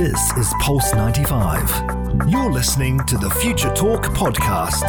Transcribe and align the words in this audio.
This 0.00 0.32
is 0.38 0.54
Pulse 0.60 0.94
95. 0.94 2.26
You're 2.26 2.50
listening 2.50 3.04
to 3.04 3.18
the 3.18 3.28
Future 3.28 3.70
Talk 3.74 4.04
podcast. 4.04 4.88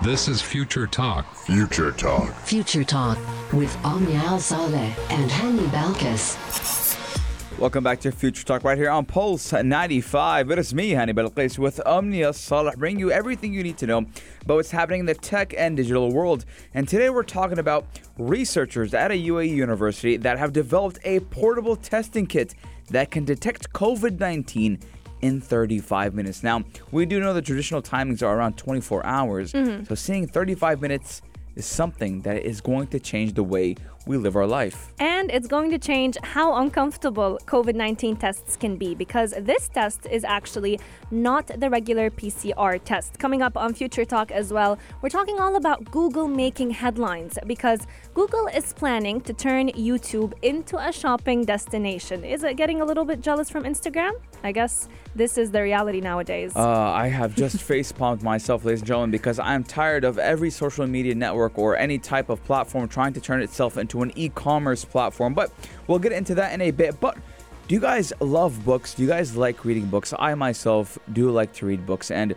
This 0.00 0.28
is 0.28 0.40
Future 0.40 0.86
Talk. 0.86 1.34
Future 1.34 1.90
Talk. 1.90 2.32
Future 2.42 2.84
Talk 2.84 3.18
with 3.52 3.76
Omnia 3.84 4.18
Al 4.18 4.38
Saleh 4.38 4.96
and 5.10 5.28
Hani 5.28 5.66
Balkis. 5.70 6.38
Welcome 7.58 7.82
back 7.82 7.98
to 8.00 8.12
Future 8.12 8.44
Talk 8.44 8.62
right 8.62 8.78
here 8.78 8.90
on 8.90 9.06
Pulse 9.06 9.52
95. 9.52 10.52
It 10.52 10.58
is 10.60 10.72
me, 10.72 10.90
Hani 10.90 11.14
Balqis, 11.14 11.58
with 11.58 11.80
Omnia 11.84 12.32
Salah, 12.32 12.76
bringing 12.76 13.00
you 13.00 13.10
everything 13.10 13.52
you 13.52 13.64
need 13.64 13.78
to 13.78 13.88
know 13.88 13.98
about 14.42 14.54
what's 14.54 14.70
happening 14.70 15.00
in 15.00 15.06
the 15.06 15.14
tech 15.14 15.52
and 15.56 15.76
digital 15.76 16.12
world. 16.12 16.44
And 16.74 16.88
today 16.88 17.10
we're 17.10 17.24
talking 17.24 17.58
about 17.58 17.86
researchers 18.18 18.94
at 18.94 19.10
a 19.10 19.14
UAE 19.14 19.48
university 19.48 20.16
that 20.16 20.38
have 20.38 20.52
developed 20.52 21.00
a 21.04 21.20
portable 21.20 21.74
testing 21.74 22.26
kit 22.26 22.54
that 22.90 23.10
can 23.10 23.24
detect 23.24 23.72
COVID 23.72 24.18
19 24.18 24.78
in 25.20 25.40
35 25.40 26.14
minutes. 26.14 26.42
Now, 26.42 26.64
we 26.92 27.06
do 27.06 27.18
know 27.18 27.32
the 27.32 27.42
traditional 27.42 27.80
timings 27.80 28.22
are 28.22 28.36
around 28.36 28.58
24 28.58 29.06
hours, 29.06 29.52
mm-hmm. 29.52 29.84
so 29.84 29.94
seeing 29.94 30.26
35 30.26 30.82
minutes 30.82 31.22
is 31.56 31.64
something 31.64 32.20
that 32.22 32.44
is 32.44 32.60
going 32.60 32.88
to 32.88 32.98
change 32.98 33.34
the 33.34 33.44
way 33.44 33.76
we 34.06 34.16
live 34.16 34.36
our 34.36 34.46
life. 34.46 34.92
And 34.98 35.30
it's 35.30 35.48
going 35.48 35.70
to 35.70 35.78
change 35.78 36.16
how 36.22 36.56
uncomfortable 36.56 37.38
COVID 37.46 37.74
19 37.74 38.16
tests 38.16 38.56
can 38.56 38.76
be 38.76 38.94
because 38.94 39.34
this 39.40 39.68
test 39.68 40.06
is 40.06 40.24
actually 40.24 40.78
not 41.10 41.46
the 41.46 41.70
regular 41.70 42.10
PCR 42.10 42.82
test. 42.84 43.18
Coming 43.18 43.42
up 43.42 43.56
on 43.56 43.74
Future 43.74 44.04
Talk 44.04 44.30
as 44.30 44.52
well, 44.52 44.78
we're 45.02 45.08
talking 45.08 45.40
all 45.40 45.56
about 45.56 45.90
Google 45.90 46.28
making 46.28 46.70
headlines 46.70 47.38
because 47.46 47.86
Google 48.12 48.46
is 48.48 48.72
planning 48.72 49.20
to 49.22 49.32
turn 49.32 49.68
YouTube 49.70 50.32
into 50.42 50.76
a 50.76 50.92
shopping 50.92 51.44
destination. 51.44 52.24
Is 52.24 52.42
it 52.42 52.56
getting 52.56 52.80
a 52.80 52.84
little 52.84 53.04
bit 53.04 53.20
jealous 53.20 53.48
from 53.50 53.64
Instagram? 53.64 54.12
I 54.42 54.52
guess 54.52 54.88
this 55.14 55.38
is 55.38 55.50
the 55.50 55.62
reality 55.62 56.00
nowadays. 56.00 56.54
Uh, 56.54 56.68
I 56.68 57.08
have 57.08 57.34
just 57.34 57.62
face 57.70 57.92
palmed 57.92 58.22
myself, 58.22 58.64
ladies 58.64 58.80
and 58.80 58.88
gentlemen, 58.88 59.10
because 59.10 59.38
I'm 59.38 59.64
tired 59.64 60.04
of 60.04 60.18
every 60.18 60.50
social 60.50 60.86
media 60.86 61.14
network 61.14 61.58
or 61.58 61.76
any 61.76 61.98
type 61.98 62.28
of 62.28 62.44
platform 62.44 62.88
trying 62.88 63.12
to 63.14 63.20
turn 63.20 63.40
itself 63.40 63.78
into 63.78 63.93
an 64.02 64.12
e 64.16 64.28
commerce 64.28 64.84
platform. 64.84 65.34
But 65.34 65.52
we'll 65.86 65.98
get 65.98 66.12
into 66.12 66.34
that 66.36 66.52
in 66.52 66.60
a 66.60 66.70
bit. 66.70 67.00
But 67.00 67.16
do 67.68 67.74
you 67.74 67.80
guys 67.80 68.12
love 68.20 68.64
books? 68.64 68.94
Do 68.94 69.02
you 69.02 69.08
guys 69.08 69.36
like 69.36 69.64
reading 69.64 69.86
books? 69.86 70.12
I 70.18 70.34
myself 70.34 70.98
do 71.12 71.30
like 71.30 71.52
to 71.54 71.66
read 71.66 71.86
books, 71.86 72.10
and 72.10 72.34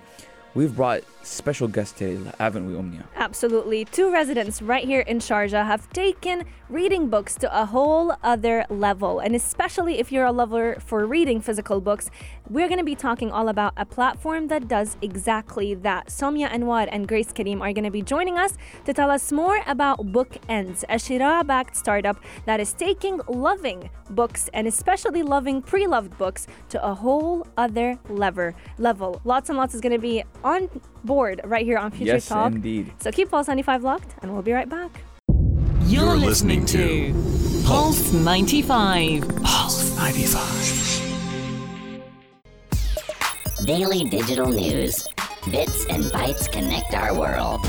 we've 0.53 0.75
brought 0.75 1.03
special 1.28 1.67
guest 1.67 1.97
today, 1.97 2.31
haven't 2.39 2.67
we, 2.67 2.75
Omnia? 2.75 3.06
Absolutely. 3.16 3.86
Two 3.86 4.11
residents 4.11 4.61
right 4.61 4.86
here 4.86 5.02
in 5.02 5.20
Sharjah 5.20 5.66
have 5.66 5.89
taken 5.92 6.45
reading 6.70 7.09
books 7.09 7.36
to 7.36 7.61
a 7.61 7.66
whole 7.66 8.16
other 8.23 8.66
level. 8.70 9.20
And 9.20 9.36
especially 9.36 10.00
if 10.00 10.11
you're 10.11 10.25
a 10.25 10.31
lover 10.31 10.78
for 10.80 11.05
reading 11.05 11.42
physical 11.42 11.81
books, 11.81 12.09
we're 12.50 12.67
going 12.67 12.80
to 12.80 12.86
be 12.86 12.95
talking 12.95 13.31
all 13.31 13.50
about 13.50 13.73
a 13.78 13.86
platform 13.86 14.48
that 14.48 14.67
does 14.67 14.98
exactly 15.02 15.75
that. 15.75 16.08
Somia 16.08 16.50
Anwar 16.50 16.88
and 16.92 17.08
Grace 17.08 17.31
Karim 17.31 17.61
are 17.61 17.73
going 17.73 17.83
to 17.83 17.92
be 17.92 18.02
joining 18.02 18.38
us 18.38 18.53
to 18.86 18.94
tell 18.94 19.11
us 19.11 19.31
more 19.31 19.61
about 19.67 20.00
Bookends, 20.11 20.83
a 20.83 20.95
Sheraa 20.95 21.45
backed 21.45 21.75
startup 21.75 22.17
that 22.45 22.59
is 22.59 22.73
taking 22.73 23.20
loving 23.28 23.89
books 24.09 24.50
and 24.53 24.67
especially 24.67 25.23
loving 25.23 25.61
pre 25.61 25.88
loved 25.88 26.17
books 26.17 26.48
to 26.70 26.83
a 26.86 26.94
whole 26.94 27.45
other 27.58 28.00
lever. 28.09 28.55
level. 28.78 29.22
Lots 29.25 29.50
and 29.50 29.58
lots 29.58 29.73
is 29.75 29.81
going 29.81 29.94
to 29.94 30.00
be 30.00 30.23
on 30.44 30.70
board 31.08 31.41
right 31.44 31.66
here 31.66 31.77
on 31.80 31.89
Future 31.91 32.13
Yes, 32.13 32.27
Talk. 32.27 32.53
indeed. 32.53 32.91
So 33.00 33.11
keep 33.11 33.31
Pulse 33.31 33.47
95 33.47 33.83
locked, 33.83 34.16
and 34.22 34.31
we'll 34.33 34.44
be 34.44 34.53
right 34.53 34.69
back. 34.69 35.02
You're 35.81 36.03
You're, 36.03 36.17
listening 36.17 36.61
listening, 36.61 37.14
to 37.14 37.61
to 37.61 37.67
Pulse 37.67 38.14
95. 38.14 39.27
Pulse 39.44 39.97
95. 39.97 41.03
Daily 43.66 44.03
digital 44.03 44.47
news. 44.47 45.08
Bits 45.49 45.86
and 45.89 46.03
bytes 46.05 46.52
connect 46.52 46.93
our 46.93 47.17
world. 47.17 47.61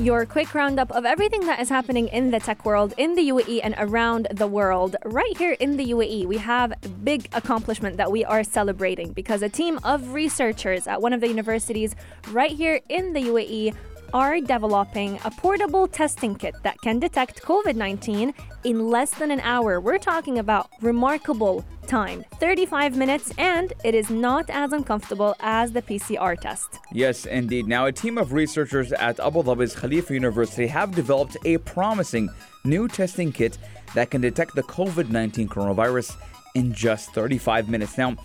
Your 0.00 0.24
quick 0.24 0.54
roundup 0.54 0.90
of 0.92 1.04
everything 1.04 1.44
that 1.44 1.60
is 1.60 1.68
happening 1.68 2.08
in 2.08 2.30
the 2.30 2.40
tech 2.40 2.64
world, 2.64 2.94
in 2.96 3.16
the 3.16 3.28
UAE, 3.28 3.60
and 3.62 3.74
around 3.76 4.28
the 4.30 4.46
world. 4.46 4.96
Right 5.04 5.36
here 5.36 5.52
in 5.60 5.76
the 5.76 5.92
UAE, 5.92 6.24
we 6.24 6.38
have 6.38 6.72
a 6.72 6.88
big 6.88 7.28
accomplishment 7.34 7.98
that 7.98 8.10
we 8.10 8.24
are 8.24 8.42
celebrating 8.42 9.12
because 9.12 9.42
a 9.42 9.48
team 9.50 9.78
of 9.84 10.14
researchers 10.14 10.86
at 10.86 11.02
one 11.02 11.12
of 11.12 11.20
the 11.20 11.28
universities 11.28 11.94
right 12.30 12.50
here 12.50 12.80
in 12.88 13.12
the 13.12 13.20
UAE 13.24 13.74
are 14.14 14.40
developing 14.40 15.18
a 15.26 15.30
portable 15.30 15.86
testing 15.86 16.34
kit 16.34 16.54
that 16.62 16.80
can 16.80 16.98
detect 16.98 17.42
COVID 17.42 17.76
19 17.76 18.32
in 18.64 18.88
less 18.88 19.10
than 19.12 19.30
an 19.30 19.40
hour. 19.40 19.80
We're 19.82 19.98
talking 19.98 20.38
about 20.38 20.70
remarkable 20.80 21.62
time 21.90 22.24
35 22.38 22.96
minutes, 22.96 23.32
and 23.36 23.72
it 23.84 23.94
is 23.94 24.08
not 24.10 24.48
as 24.48 24.72
uncomfortable 24.72 25.34
as 25.40 25.72
the 25.72 25.82
PCR 25.82 26.40
test. 26.40 26.78
Yes, 26.92 27.26
indeed. 27.26 27.66
Now, 27.66 27.86
a 27.86 27.92
team 27.92 28.16
of 28.16 28.32
researchers 28.32 28.92
at 28.92 29.18
Abu 29.18 29.42
Dhabi's 29.42 29.74
Khalifa 29.74 30.14
University 30.14 30.68
have 30.68 30.94
developed 30.94 31.36
a 31.44 31.58
promising 31.58 32.28
new 32.64 32.86
testing 32.86 33.32
kit 33.32 33.58
that 33.94 34.10
can 34.10 34.20
detect 34.20 34.54
the 34.54 34.62
COVID 34.62 35.10
19 35.10 35.48
coronavirus 35.48 36.16
in 36.54 36.72
just 36.72 37.12
35 37.12 37.68
minutes. 37.68 37.98
Now, 37.98 38.16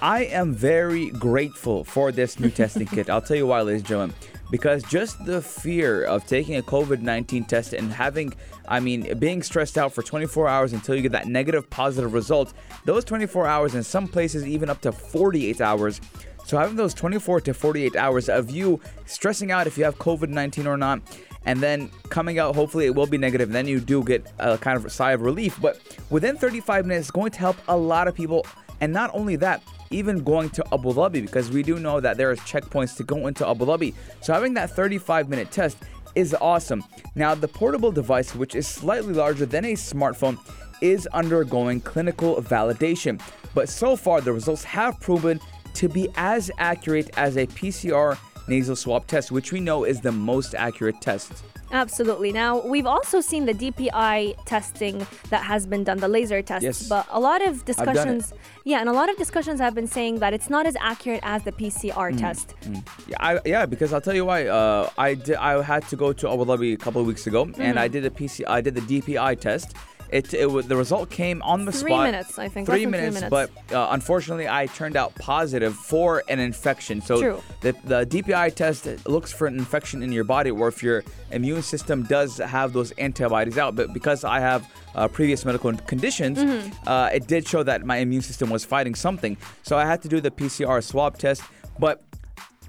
I 0.00 0.24
am 0.26 0.54
very 0.54 1.10
grateful 1.10 1.84
for 1.84 2.12
this 2.12 2.38
new 2.38 2.50
testing 2.50 2.86
kit. 2.94 3.10
I'll 3.10 3.20
tell 3.20 3.36
you 3.36 3.48
why, 3.48 3.62
ladies 3.62 3.80
and 3.80 3.88
gentlemen. 3.88 4.16
Because 4.52 4.82
just 4.82 5.24
the 5.24 5.40
fear 5.40 6.04
of 6.04 6.26
taking 6.26 6.56
a 6.56 6.62
COVID 6.62 7.00
19 7.00 7.44
test 7.46 7.72
and 7.72 7.90
having, 7.90 8.34
I 8.68 8.80
mean, 8.80 9.18
being 9.18 9.42
stressed 9.42 9.78
out 9.78 9.94
for 9.94 10.02
24 10.02 10.46
hours 10.46 10.74
until 10.74 10.94
you 10.94 11.00
get 11.00 11.12
that 11.12 11.26
negative 11.26 11.70
positive 11.70 12.12
result, 12.12 12.52
those 12.84 13.02
24 13.02 13.46
hours, 13.46 13.74
in 13.74 13.82
some 13.82 14.06
places, 14.06 14.46
even 14.46 14.68
up 14.68 14.82
to 14.82 14.92
48 14.92 15.62
hours. 15.62 16.02
So 16.44 16.58
having 16.58 16.76
those 16.76 16.92
24 16.92 17.40
to 17.40 17.54
48 17.54 17.96
hours 17.96 18.28
of 18.28 18.50
you 18.50 18.78
stressing 19.06 19.50
out 19.50 19.66
if 19.66 19.78
you 19.78 19.84
have 19.84 19.98
COVID 19.98 20.28
19 20.28 20.66
or 20.66 20.76
not, 20.76 21.00
and 21.46 21.60
then 21.60 21.90
coming 22.10 22.38
out, 22.38 22.54
hopefully 22.54 22.84
it 22.84 22.94
will 22.94 23.06
be 23.06 23.16
negative, 23.16 23.48
and 23.48 23.54
then 23.54 23.66
you 23.66 23.80
do 23.80 24.04
get 24.04 24.30
a 24.38 24.58
kind 24.58 24.76
of 24.76 24.92
sigh 24.92 25.12
of 25.12 25.22
relief. 25.22 25.58
But 25.62 25.80
within 26.10 26.36
35 26.36 26.84
minutes, 26.84 27.08
it's 27.08 27.10
going 27.10 27.30
to 27.32 27.38
help 27.38 27.56
a 27.68 27.76
lot 27.76 28.06
of 28.06 28.14
people. 28.14 28.46
And 28.82 28.92
not 28.92 29.10
only 29.14 29.36
that, 29.36 29.62
even 29.92 30.24
going 30.24 30.50
to 30.50 30.64
Abu 30.72 30.92
Dhabi, 30.92 31.22
because 31.22 31.50
we 31.50 31.62
do 31.62 31.78
know 31.78 32.00
that 32.00 32.16
there 32.16 32.30
is 32.32 32.40
checkpoints 32.40 32.96
to 32.96 33.04
go 33.04 33.26
into 33.26 33.48
Abu 33.48 33.66
Dhabi. 33.66 33.94
So 34.20 34.32
having 34.32 34.54
that 34.54 34.70
35 34.70 35.28
minute 35.28 35.50
test 35.50 35.76
is 36.14 36.34
awesome. 36.40 36.84
Now, 37.14 37.34
the 37.34 37.48
portable 37.48 37.92
device, 37.92 38.34
which 38.34 38.54
is 38.54 38.66
slightly 38.66 39.14
larger 39.14 39.46
than 39.46 39.64
a 39.64 39.74
smartphone, 39.74 40.38
is 40.80 41.06
undergoing 41.08 41.80
clinical 41.80 42.36
validation. 42.36 43.20
But 43.54 43.68
so 43.68 43.96
far, 43.96 44.20
the 44.20 44.32
results 44.32 44.64
have 44.64 44.98
proven 45.00 45.40
to 45.74 45.88
be 45.88 46.08
as 46.16 46.50
accurate 46.58 47.10
as 47.16 47.36
a 47.36 47.46
PCR 47.46 48.18
nasal 48.48 48.76
swab 48.76 49.06
test, 49.06 49.30
which 49.30 49.52
we 49.52 49.60
know 49.60 49.84
is 49.84 50.00
the 50.00 50.12
most 50.12 50.54
accurate 50.54 51.00
test. 51.00 51.32
Absolutely. 51.72 52.32
Now, 52.32 52.60
we've 52.60 52.86
also 52.86 53.22
seen 53.22 53.46
the 53.46 53.54
DPI 53.54 54.36
testing 54.44 55.06
that 55.30 55.42
has 55.42 55.66
been 55.66 55.84
done, 55.84 55.98
the 55.98 56.08
laser 56.08 56.42
test. 56.42 56.62
Yes. 56.62 56.86
but 56.86 57.06
a 57.10 57.18
lot 57.18 57.44
of 57.44 57.64
discussions, 57.64 58.34
yeah, 58.64 58.80
and 58.80 58.90
a 58.90 58.92
lot 58.92 59.08
of 59.08 59.16
discussions 59.16 59.58
have 59.58 59.74
been 59.74 59.86
saying 59.86 60.18
that 60.18 60.34
it's 60.34 60.50
not 60.50 60.66
as 60.66 60.76
accurate 60.80 61.20
as 61.22 61.42
the 61.44 61.52
PCR 61.52 62.12
mm, 62.12 62.18
test. 62.18 62.54
Mm. 62.62 62.86
Yeah, 63.08 63.16
I, 63.20 63.40
yeah, 63.46 63.64
because 63.64 63.94
I'll 63.94 64.02
tell 64.02 64.14
you 64.14 64.26
why. 64.26 64.46
Uh, 64.48 64.90
I 64.98 65.14
did, 65.14 65.36
I 65.36 65.62
had 65.62 65.88
to 65.88 65.96
go 65.96 66.12
to 66.12 66.30
Abu 66.30 66.44
Dhabi 66.44 66.74
a 66.74 66.76
couple 66.76 67.00
of 67.00 67.06
weeks 67.06 67.26
ago, 67.26 67.50
and 67.56 67.78
I 67.78 67.88
did 67.88 68.04
a 68.04 68.10
PC. 68.10 68.44
I 68.46 68.60
did 68.60 68.74
the 68.74 68.82
DPI 68.82 69.40
test. 69.40 69.74
It, 70.12 70.34
it 70.34 70.68
the 70.68 70.76
result 70.76 71.08
came 71.10 71.40
on 71.42 71.64
the 71.64 71.72
Three 71.72 71.90
spot. 71.92 72.04
minutes, 72.04 72.38
I 72.38 72.48
think, 72.48 72.66
three 72.68 72.84
minutes, 72.86 73.14
minutes. 73.22 73.30
but 73.30 73.74
uh, 73.74 73.88
unfortunately, 73.92 74.46
I 74.46 74.66
turned 74.66 74.94
out 74.96 75.14
positive 75.14 75.74
for 75.74 76.22
an 76.28 76.38
infection. 76.38 77.00
So 77.00 77.20
True. 77.20 77.42
the 77.62 77.72
the 77.84 78.04
DPI 78.06 78.54
test 78.54 78.86
looks 79.08 79.32
for 79.32 79.46
an 79.46 79.56
infection 79.58 80.02
in 80.02 80.12
your 80.12 80.24
body, 80.24 80.50
or 80.50 80.68
if 80.68 80.82
your 80.82 81.02
immune 81.30 81.62
system 81.62 82.02
does 82.04 82.36
have 82.38 82.72
those 82.74 82.90
antibodies 82.92 83.56
out. 83.56 83.74
But 83.74 83.94
because 83.94 84.22
I 84.22 84.38
have 84.40 84.62
uh, 84.94 85.08
previous 85.08 85.44
medical 85.46 85.72
conditions, 85.72 86.38
Mm-hmm. 86.38 86.88
uh, 86.88 87.08
it 87.18 87.26
did 87.26 87.48
show 87.48 87.62
that 87.62 87.84
my 87.86 87.96
immune 87.96 88.22
system 88.22 88.50
was 88.50 88.64
fighting 88.64 88.94
something. 88.94 89.36
So 89.62 89.78
I 89.78 89.86
had 89.86 90.02
to 90.02 90.08
do 90.08 90.20
the 90.20 90.30
PCR 90.30 90.82
swab 90.82 91.16
test, 91.18 91.42
but 91.78 92.02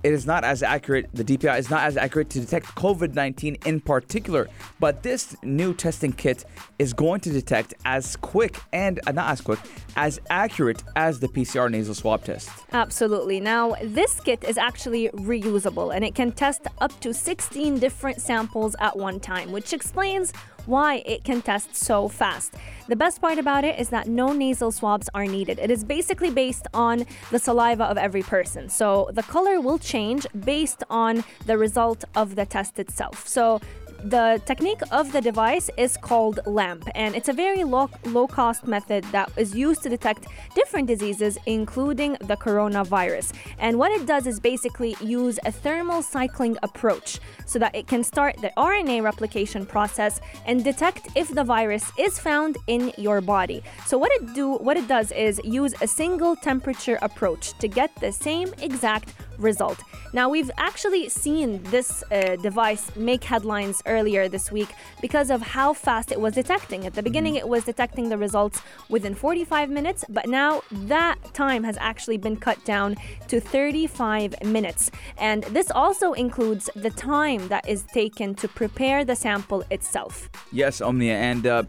it 0.04 0.14
is 0.14 0.26
not 0.26 0.44
as 0.44 0.62
accurate. 0.62 1.10
The 1.14 1.24
DPI 1.24 1.58
is 1.58 1.70
not 1.70 1.84
as 1.84 1.98
accurate 1.98 2.30
to 2.32 2.40
detect 2.40 2.68
COVID 2.76 3.16
19 3.16 3.58
in 3.66 3.80
particular. 3.80 4.50
But 4.80 5.04
this 5.04 5.36
new 5.44 5.74
testing 5.74 6.12
kit 6.12 6.46
is 6.78 6.94
going 6.94 7.22
to 7.22 7.32
detect 7.32 7.74
as 7.86 8.16
quick 8.18 8.58
and 8.74 9.00
uh, 9.08 9.12
not 9.14 9.32
as 9.32 9.42
quick, 9.42 9.60
as 9.96 10.20
accurate 10.30 10.84
as 10.96 11.20
the 11.20 11.28
PCR 11.28 11.72
nasal 11.72 11.96
swab 11.96 12.24
test. 12.26 12.50
Absolutely. 12.74 13.40
Now, 13.40 13.76
this 13.82 14.20
kit 14.20 14.44
is 14.44 14.58
actually 14.58 15.10
reusable 15.10 15.96
and 15.96 16.04
it 16.04 16.16
can 16.16 16.32
test 16.32 16.68
up 16.80 16.98
to 17.00 17.14
16 17.14 17.80
different 17.80 18.22
samples 18.22 18.76
at 18.80 18.98
one 18.98 19.20
time, 19.20 19.52
which 19.52 19.74
explains 19.74 20.34
why 20.66 21.04
it 21.06 21.24
can 21.24 21.42
test 21.42 21.76
so 21.76 22.08
fast. 22.08 22.54
The 22.88 22.96
best 22.96 23.22
part 23.22 23.38
about 23.38 23.64
it 23.64 23.80
is 23.80 23.90
that 23.90 24.08
no 24.08 24.34
nasal 24.34 24.72
swabs 24.72 25.10
are 25.14 25.26
needed. 25.26 25.60
It 25.60 25.72
is 25.72 25.84
basically 25.84 26.30
based 26.30 26.68
on 26.74 27.06
the 27.32 27.40
saliva 27.40 27.86
of 27.86 27.98
every 27.98 28.24
person. 28.24 28.70
So 28.70 29.10
the 29.14 29.24
color 29.24 29.62
will 29.62 29.80
change 29.80 30.28
based 30.44 30.84
on 30.90 31.24
the 31.46 31.58
result 31.58 32.04
of 32.16 32.36
the 32.36 32.46
test 32.46 32.80
itself. 32.80 33.28
So 33.28 33.62
the 34.04 34.42
technique 34.46 34.82
of 34.92 35.12
the 35.12 35.22
device 35.22 35.70
is 35.78 35.96
called 35.98 36.40
LAMP, 36.46 36.88
and 36.96 37.16
it's 37.16 37.30
a 37.30 37.34
very 37.34 37.64
low, 37.64 37.90
low 38.06 38.28
cost 38.28 38.68
method 38.68 39.04
that 39.06 39.32
is 39.38 39.56
used 39.56 39.84
to 39.84 39.90
detect 39.90 40.28
different 40.56 40.88
diseases, 40.88 41.38
including 41.46 42.14
the 42.22 42.36
coronavirus. 42.36 43.34
And 43.60 43.80
what 43.80 43.92
it 43.92 44.06
does 44.06 44.28
is 44.28 44.40
basically 44.40 44.96
use 45.02 45.40
a 45.46 45.52
thermal 45.52 46.02
cycling 46.02 46.58
approach 46.64 47.20
so 47.46 47.60
that 47.60 47.76
it 47.76 47.88
can 47.88 48.04
start 48.04 48.36
the 48.42 48.52
RNA 48.58 49.04
replication 49.04 49.66
process 49.66 50.20
and 50.46 50.64
detect 50.64 51.08
if 51.16 51.30
the 51.30 51.44
virus 51.44 51.90
is 51.98 52.20
found 52.20 52.58
in 52.68 52.92
your 52.98 53.22
body. 53.22 53.64
So 53.86 53.98
what 53.98 54.12
it 54.12 54.34
do 54.34 54.56
what 54.56 54.78
it 54.78 54.88
does 54.88 55.12
is 55.12 55.40
use 55.44 55.74
a 55.82 55.88
single 55.88 56.36
temperature 56.36 57.00
approach 57.02 57.58
to 57.60 57.68
get 57.68 57.96
the 58.02 58.12
same 58.12 58.54
exact 58.62 59.14
result. 59.38 59.82
Now, 60.14 60.30
we've 60.30 60.52
actually 60.58 61.10
seen 61.10 61.64
this 61.64 62.04
uh, 62.12 62.36
device 62.38 62.96
make 62.96 63.24
headlines 63.24 63.82
earlier 63.86 64.28
this 64.28 64.52
week 64.52 64.70
because 65.02 65.30
of 65.30 65.42
how 65.42 65.74
fast 65.74 66.12
it 66.12 66.20
was 66.20 66.34
detecting. 66.34 66.86
At 66.86 66.94
the 66.94 67.04
beginning, 67.04 67.36
it 67.36 67.48
was 67.48 67.66
detecting 67.66 68.10
the 68.10 68.18
results 68.18 68.62
within 68.90 69.16
45 69.16 69.70
minutes, 69.70 70.06
but 70.10 70.28
now 70.28 70.62
that 70.72 71.18
time 71.34 71.64
has 71.64 71.78
actually 71.80 72.18
been 72.18 72.38
cut 72.38 72.64
down 72.66 72.96
to 73.28 73.40
35 73.40 74.44
minutes. 74.44 74.92
And 75.18 75.44
this 75.46 75.72
also 75.72 76.14
includes 76.14 76.70
the 76.76 76.92
time 76.92 77.48
that 77.48 77.68
is 77.68 77.84
taken 77.84 78.36
to 78.36 78.48
prepare 78.48 79.04
the 79.04 79.16
sample 79.16 79.64
itself. 79.72 80.30
Yes, 80.52 80.82
Omnia, 80.82 81.16
and 81.16 81.48
uh, 81.48 81.64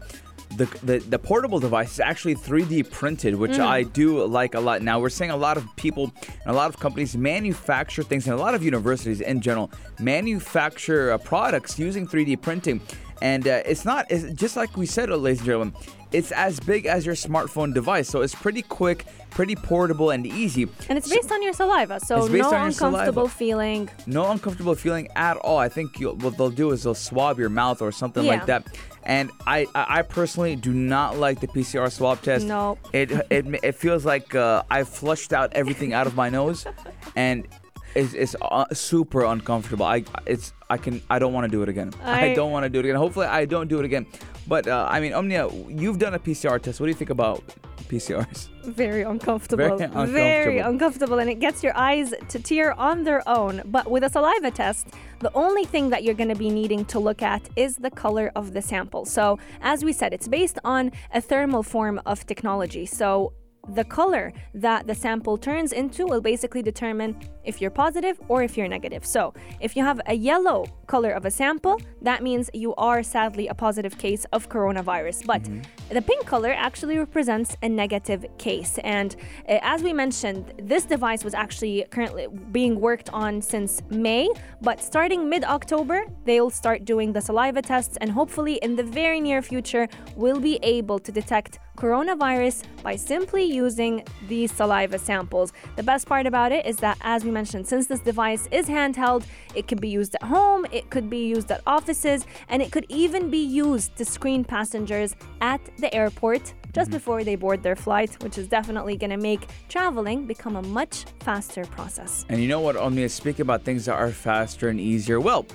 the, 0.57 0.65
the 0.83 0.99
the 0.99 1.19
portable 1.19 1.59
device 1.59 1.93
is 1.93 1.99
actually 1.99 2.35
3D 2.35 2.89
printed, 2.91 3.35
which 3.35 3.59
I 3.59 3.83
do 3.83 4.25
like 4.25 4.55
a 4.55 4.59
lot. 4.59 4.81
Now 4.81 4.99
we're 4.99 5.09
seeing 5.09 5.31
a 5.31 5.35
lot 5.37 5.57
of 5.57 5.65
people 5.75 6.11
and 6.23 6.47
a 6.47 6.53
lot 6.53 6.69
of 6.69 6.79
companies 6.79 7.15
manufacture 7.17 8.03
things, 8.03 8.25
and 8.27 8.33
a 8.33 8.39
lot 8.39 8.55
of 8.55 8.63
universities 8.63 9.21
in 9.21 9.41
general 9.41 9.69
manufacture 9.99 11.11
uh, 11.11 11.17
products 11.17 11.77
using 11.77 12.07
3D 12.07 12.41
printing. 12.41 12.81
And 13.21 13.47
uh, 13.47 13.61
it's 13.65 13.85
not 13.85 14.05
it's 14.09 14.31
just 14.33 14.55
like 14.57 14.75
we 14.75 14.85
said, 14.85 15.09
ladies 15.09 15.39
and 15.39 15.45
gentlemen. 15.45 15.73
It's 16.11 16.31
as 16.31 16.61
big 16.61 16.85
as 16.85 17.05
your 17.05 17.15
smartphone 17.15 17.73
device, 17.73 18.07
so 18.07 18.21
it's 18.21 18.33
pretty 18.35 18.61
quick, 18.61 19.05
pretty 19.31 19.53
portable, 19.55 20.11
and 20.11 20.25
easy. 20.25 20.63
And 20.87 20.97
it's 20.97 21.09
based 21.09 21.29
on 21.29 21.41
your 21.43 21.51
saliva, 21.51 21.99
so 21.99 22.27
no 22.27 22.51
uncomfortable 22.51 23.27
saliva. 23.27 23.27
feeling. 23.27 23.89
no 24.05 24.31
uncomfortable 24.31 24.75
feeling 24.75 25.09
at 25.17 25.35
all. 25.37 25.57
I 25.57 25.67
think 25.67 25.99
you'll, 25.99 26.15
what 26.15 26.37
they'll 26.37 26.49
do 26.51 26.71
is 26.71 26.83
they'll 26.83 26.93
swab 26.95 27.37
your 27.37 27.49
mouth 27.49 27.81
or 27.81 27.91
something 27.91 28.23
Yeah. 28.23 28.31
like 28.35 28.45
that. 28.45 28.77
And 29.05 29.29
I, 29.45 29.67
I 29.75 30.01
personally 30.01 30.55
do 30.55 30.73
not 30.73 31.17
like 31.17 31.39
the 31.39 31.47
PCR 31.47 31.91
swab 31.91 32.21
test. 32.21 32.45
No. 32.45 32.77
It 32.91 33.11
it, 33.29 33.45
it 33.63 33.75
feels 33.75 34.03
like 34.05 34.33
uh, 34.33 34.63
I 34.69 34.83
flushed 34.83 35.31
out 35.31 35.53
everything 35.53 35.93
out 35.93 36.07
of 36.07 36.15
my 36.15 36.29
nose, 36.29 36.65
and 37.15 37.47
it's, 37.93 38.13
it's 38.13 38.35
uh, 38.41 38.65
super 38.73 39.23
uncomfortable. 39.25 39.85
I 39.85 40.03
it's 40.25 40.53
I 40.69 40.77
can 40.77 41.01
I 41.09 41.19
don't 41.19 41.33
want 41.33 41.45
to 41.45 41.51
do 41.51 41.61
it 41.61 41.69
again. 41.69 41.93
I, 42.03 42.29
I- 42.31 42.33
don't 42.33 42.51
want 42.51 42.63
to 42.63 42.69
do 42.69 42.79
it 42.79 42.85
again. 42.85 42.95
Hopefully 42.95 43.27
I 43.27 43.45
don't 43.45 43.67
do 43.67 43.79
it 43.79 43.85
again. 43.85 44.07
But 44.47 44.67
uh, 44.67 44.87
I 44.89 44.99
mean, 44.99 45.13
Omnia, 45.13 45.49
you've 45.67 45.99
done 45.99 46.13
a 46.13 46.19
PCR 46.19 46.61
test. 46.61 46.79
What 46.79 46.85
do 46.85 46.91
you 46.91 46.95
think 46.95 47.09
about 47.09 47.43
PCRs? 47.87 48.49
Very 48.63 49.03
uncomfortable. 49.03 49.63
Very 49.63 49.83
uncomfortable. 49.83 50.13
Very 50.13 50.59
uncomfortable, 50.59 51.19
and 51.19 51.29
it 51.29 51.39
gets 51.39 51.63
your 51.63 51.75
eyes 51.77 52.13
to 52.29 52.39
tear 52.39 52.73
on 52.79 53.03
their 53.03 53.27
own. 53.27 53.61
But 53.65 53.89
with 53.89 54.03
a 54.03 54.09
saliva 54.09 54.51
test, 54.51 54.87
the 55.19 55.31
only 55.33 55.65
thing 55.65 55.89
that 55.89 56.03
you're 56.03 56.15
going 56.15 56.29
to 56.29 56.35
be 56.35 56.49
needing 56.49 56.85
to 56.85 56.99
look 56.99 57.21
at 57.21 57.47
is 57.55 57.77
the 57.77 57.91
color 57.91 58.31
of 58.35 58.53
the 58.53 58.61
sample. 58.61 59.05
So, 59.05 59.39
as 59.61 59.83
we 59.83 59.93
said, 59.93 60.13
it's 60.13 60.27
based 60.27 60.59
on 60.63 60.91
a 61.13 61.21
thermal 61.21 61.63
form 61.63 62.01
of 62.05 62.25
technology. 62.25 62.85
So, 62.85 63.33
the 63.73 63.83
color 63.83 64.33
that 64.53 64.87
the 64.87 64.95
sample 64.95 65.37
turns 65.37 65.71
into 65.71 66.05
will 66.05 66.21
basically 66.21 66.61
determine 66.61 67.17
if 67.43 67.61
you're 67.61 67.71
positive 67.71 68.19
or 68.27 68.43
if 68.43 68.57
you're 68.57 68.67
negative. 68.67 69.05
So, 69.05 69.33
if 69.59 69.75
you 69.75 69.83
have 69.83 70.01
a 70.07 70.13
yellow 70.13 70.65
color 70.87 71.11
of 71.11 71.25
a 71.25 71.31
sample, 71.31 71.79
that 72.01 72.23
means 72.23 72.49
you 72.53 72.75
are 72.75 73.03
sadly 73.03 73.47
a 73.47 73.53
positive 73.53 73.97
case 73.97 74.25
of 74.33 74.49
coronavirus. 74.49 75.25
But 75.25 75.43
the 75.89 76.01
pink 76.01 76.25
color 76.25 76.51
actually 76.51 76.97
represents 76.97 77.55
a 77.61 77.69
negative 77.69 78.25
case. 78.37 78.77
And 78.83 79.15
uh, 79.47 79.59
as 79.61 79.83
we 79.83 79.93
mentioned, 79.93 80.53
this 80.61 80.85
device 80.85 81.23
was 81.23 81.33
actually 81.33 81.85
currently 81.89 82.27
being 82.51 82.79
worked 82.79 83.09
on 83.11 83.41
since 83.41 83.81
May, 83.89 84.29
but 84.61 84.81
starting 84.81 85.29
mid 85.29 85.43
October, 85.43 86.05
they'll 86.25 86.49
start 86.49 86.85
doing 86.85 87.13
the 87.13 87.21
saliva 87.21 87.61
tests, 87.61 87.97
and 88.01 88.11
hopefully, 88.11 88.55
in 88.61 88.75
the 88.75 88.83
very 88.83 89.19
near 89.21 89.41
future, 89.41 89.87
we'll 90.15 90.39
be 90.39 90.59
able 90.63 90.99
to 90.99 91.11
detect 91.11 91.59
coronavirus 91.75 92.63
by 92.83 92.95
simply 92.95 93.43
using 93.43 94.03
these 94.27 94.51
saliva 94.51 94.97
samples. 94.97 95.53
The 95.75 95.83
best 95.83 96.07
part 96.07 96.25
about 96.25 96.51
it 96.51 96.65
is 96.65 96.77
that, 96.77 96.97
as 97.01 97.23
we 97.23 97.31
mentioned, 97.31 97.67
since 97.67 97.87
this 97.87 97.99
device 97.99 98.47
is 98.51 98.67
handheld, 98.67 99.25
it 99.53 99.67
can 99.67 99.77
be 99.79 99.89
used 99.89 100.15
at 100.15 100.23
home, 100.23 100.65
it 100.71 100.89
could 100.89 101.09
be 101.09 101.27
used 101.27 101.51
at 101.51 101.61
offices, 101.67 102.25
and 102.49 102.61
it 102.61 102.71
could 102.71 102.85
even 102.89 103.29
be 103.29 103.43
used 103.43 103.95
to 103.97 104.05
screen 104.05 104.43
passengers 104.43 105.15
at 105.41 105.61
the 105.77 105.93
airport 105.93 106.53
just 106.73 106.89
mm-hmm. 106.89 106.97
before 106.97 107.23
they 107.23 107.35
board 107.35 107.63
their 107.63 107.75
flight, 107.75 108.21
which 108.21 108.37
is 108.37 108.47
definitely 108.47 108.97
going 108.97 109.09
to 109.09 109.17
make 109.17 109.47
traveling 109.69 110.25
become 110.25 110.57
a 110.57 110.61
much 110.61 111.05
faster 111.21 111.63
process. 111.65 112.25
And 112.29 112.41
you 112.41 112.47
know 112.47 112.59
what, 112.59 112.75
Omnia, 112.75 113.09
speaking 113.09 113.41
about 113.43 113.63
things 113.63 113.85
that 113.85 113.95
are 113.95 114.11
faster 114.11 114.69
and 114.69 114.79
easier. 114.79 115.19
Well, 115.19 115.45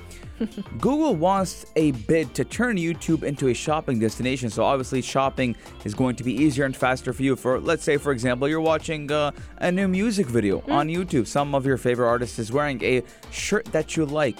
Google 0.80 1.14
wants 1.14 1.66
a 1.76 1.92
bid 1.92 2.34
to 2.34 2.44
turn 2.44 2.76
YouTube 2.76 3.22
into 3.22 3.48
a 3.48 3.54
shopping 3.54 3.98
destination. 3.98 4.50
So 4.50 4.64
obviously, 4.64 5.02
shopping 5.02 5.56
is 5.84 5.94
going 5.94 6.16
to 6.16 6.24
be 6.24 6.32
easier 6.32 6.64
and 6.64 6.76
faster 6.76 7.12
for 7.12 7.22
you. 7.22 7.36
For 7.36 7.60
let's 7.60 7.84
say, 7.84 7.96
for 7.96 8.12
example, 8.12 8.48
you're 8.48 8.60
watching 8.60 9.10
uh, 9.10 9.32
a 9.58 9.70
new 9.70 9.88
music 9.88 10.26
video 10.26 10.62
on 10.68 10.88
YouTube. 10.88 11.26
Some 11.26 11.54
of 11.54 11.66
your 11.66 11.76
favorite 11.76 12.08
artist 12.08 12.38
is 12.38 12.52
wearing 12.52 12.82
a 12.82 13.02
shirt 13.30 13.66
that 13.66 13.96
you 13.96 14.06
like. 14.06 14.38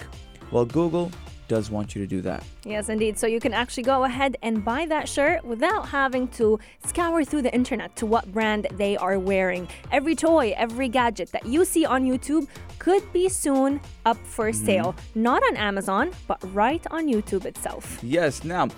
Well, 0.51 0.65
Google 0.65 1.11
does 1.51 1.69
want 1.69 1.93
you 1.93 2.01
to 2.01 2.07
do 2.07 2.21
that. 2.21 2.45
Yes, 2.63 2.87
indeed. 2.87 3.19
So 3.19 3.27
you 3.27 3.41
can 3.41 3.53
actually 3.53 3.83
go 3.83 4.05
ahead 4.05 4.37
and 4.41 4.63
buy 4.63 4.85
that 4.85 5.09
shirt 5.09 5.43
without 5.43 5.89
having 5.89 6.29
to 6.39 6.57
scour 6.85 7.25
through 7.25 7.41
the 7.41 7.53
internet 7.53 7.93
to 7.97 8.05
what 8.05 8.31
brand 8.31 8.67
they 8.77 8.95
are 8.95 9.19
wearing. 9.19 9.67
Every 9.91 10.15
toy, 10.15 10.53
every 10.55 10.87
gadget 10.87 11.29
that 11.33 11.45
you 11.45 11.65
see 11.65 11.83
on 11.85 12.05
YouTube 12.05 12.47
could 12.79 13.03
be 13.11 13.27
soon 13.27 13.81
up 14.05 14.17
for 14.25 14.51
mm-hmm. 14.51 14.65
sale. 14.65 14.95
Not 15.13 15.43
on 15.43 15.57
Amazon, 15.57 16.11
but 16.25 16.39
right 16.53 16.85
on 16.89 17.07
YouTube 17.07 17.43
itself. 17.43 17.99
Yes, 18.01 18.45
now, 18.45 18.69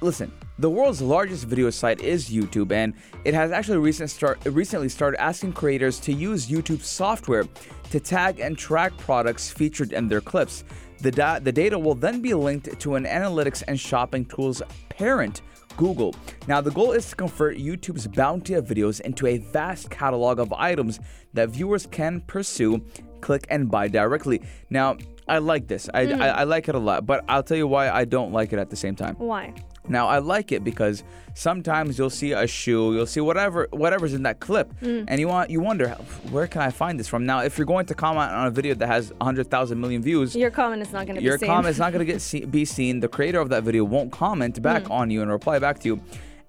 listen, 0.00 0.32
the 0.58 0.70
world's 0.70 1.00
largest 1.00 1.46
video 1.46 1.70
site 1.70 2.00
is 2.00 2.28
YouTube, 2.28 2.72
and 2.72 2.94
it 3.24 3.34
has 3.34 3.52
actually 3.52 3.78
recent 3.78 4.10
start, 4.10 4.38
recently 4.44 4.88
started 4.88 5.20
asking 5.20 5.52
creators 5.52 5.98
to 6.00 6.12
use 6.12 6.48
YouTube 6.48 6.82
software 6.82 7.44
to 7.90 8.00
tag 8.00 8.40
and 8.40 8.56
track 8.56 8.96
products 8.98 9.50
featured 9.50 9.92
in 9.92 10.08
their 10.08 10.20
clips. 10.20 10.64
The, 10.98 11.10
da- 11.10 11.38
the 11.38 11.52
data 11.52 11.78
will 11.78 11.94
then 11.94 12.20
be 12.20 12.34
linked 12.34 12.78
to 12.80 12.94
an 12.94 13.04
analytics 13.04 13.62
and 13.66 13.78
shopping 13.80 14.24
tools 14.26 14.62
parent, 14.90 15.42
Google. 15.76 16.14
Now, 16.46 16.60
the 16.60 16.70
goal 16.70 16.92
is 16.92 17.08
to 17.10 17.16
convert 17.16 17.56
YouTube's 17.56 18.06
bounty 18.06 18.54
of 18.54 18.66
videos 18.66 19.00
into 19.00 19.26
a 19.26 19.38
vast 19.38 19.90
catalog 19.90 20.38
of 20.38 20.52
items 20.52 21.00
that 21.32 21.48
viewers 21.48 21.86
can 21.86 22.20
pursue, 22.22 22.84
click, 23.22 23.46
and 23.48 23.70
buy 23.70 23.88
directly. 23.88 24.42
Now, 24.68 24.98
I 25.26 25.38
like 25.38 25.68
this. 25.68 25.88
I, 25.94 26.06
hmm. 26.06 26.20
I, 26.20 26.28
I 26.28 26.44
like 26.44 26.68
it 26.68 26.74
a 26.74 26.78
lot, 26.78 27.06
but 27.06 27.24
I'll 27.28 27.42
tell 27.42 27.56
you 27.56 27.66
why 27.66 27.88
I 27.88 28.04
don't 28.04 28.32
like 28.32 28.52
it 28.52 28.58
at 28.58 28.68
the 28.68 28.76
same 28.76 28.94
time. 28.94 29.14
Why? 29.16 29.54
Now 29.88 30.08
I 30.08 30.18
like 30.18 30.52
it 30.52 30.62
because 30.62 31.02
sometimes 31.34 31.98
you'll 31.98 32.10
see 32.10 32.32
a 32.32 32.46
shoe, 32.46 32.94
you'll 32.94 33.06
see 33.06 33.20
whatever 33.20 33.66
whatever's 33.72 34.14
in 34.14 34.22
that 34.24 34.38
clip, 34.40 34.72
and 34.82 35.18
you 35.18 35.26
want 35.26 35.50
you 35.50 35.60
wonder 35.60 35.88
where 36.30 36.46
can 36.46 36.60
I 36.62 36.70
find 36.70 37.00
this 37.00 37.08
from. 37.08 37.24
Now, 37.26 37.40
if 37.40 37.56
you're 37.58 37.66
going 37.66 37.86
to 37.86 37.94
comment 37.94 38.30
on 38.32 38.46
a 38.46 38.50
video 38.50 38.74
that 38.74 38.86
has 38.86 39.10
100,000 39.18 39.80
million 39.80 40.02
views, 40.02 40.36
Your 40.36 40.50
comment 40.50 40.82
is 40.82 40.92
not 40.92 41.06
going 41.06 41.16
to 41.16 41.20
be 41.20 41.20
seen. 41.20 41.26
your 41.26 41.38
seen. 41.38 41.48
comment 41.48 41.68
is 41.68 41.78
not 41.78 41.92
going 41.92 42.06
to 42.06 42.12
get 42.12 42.20
see, 42.20 42.44
be 42.44 42.64
seen. 42.64 43.00
The 43.00 43.08
creator 43.08 43.40
of 43.40 43.48
that 43.48 43.62
video 43.64 43.84
won't 43.84 44.12
comment 44.12 44.60
back 44.62 44.86
Hmm. 44.86 44.92
on 44.92 45.10
you 45.10 45.22
and 45.22 45.30
reply 45.30 45.58
back 45.58 45.80
to 45.80 45.88
you, 45.88 46.00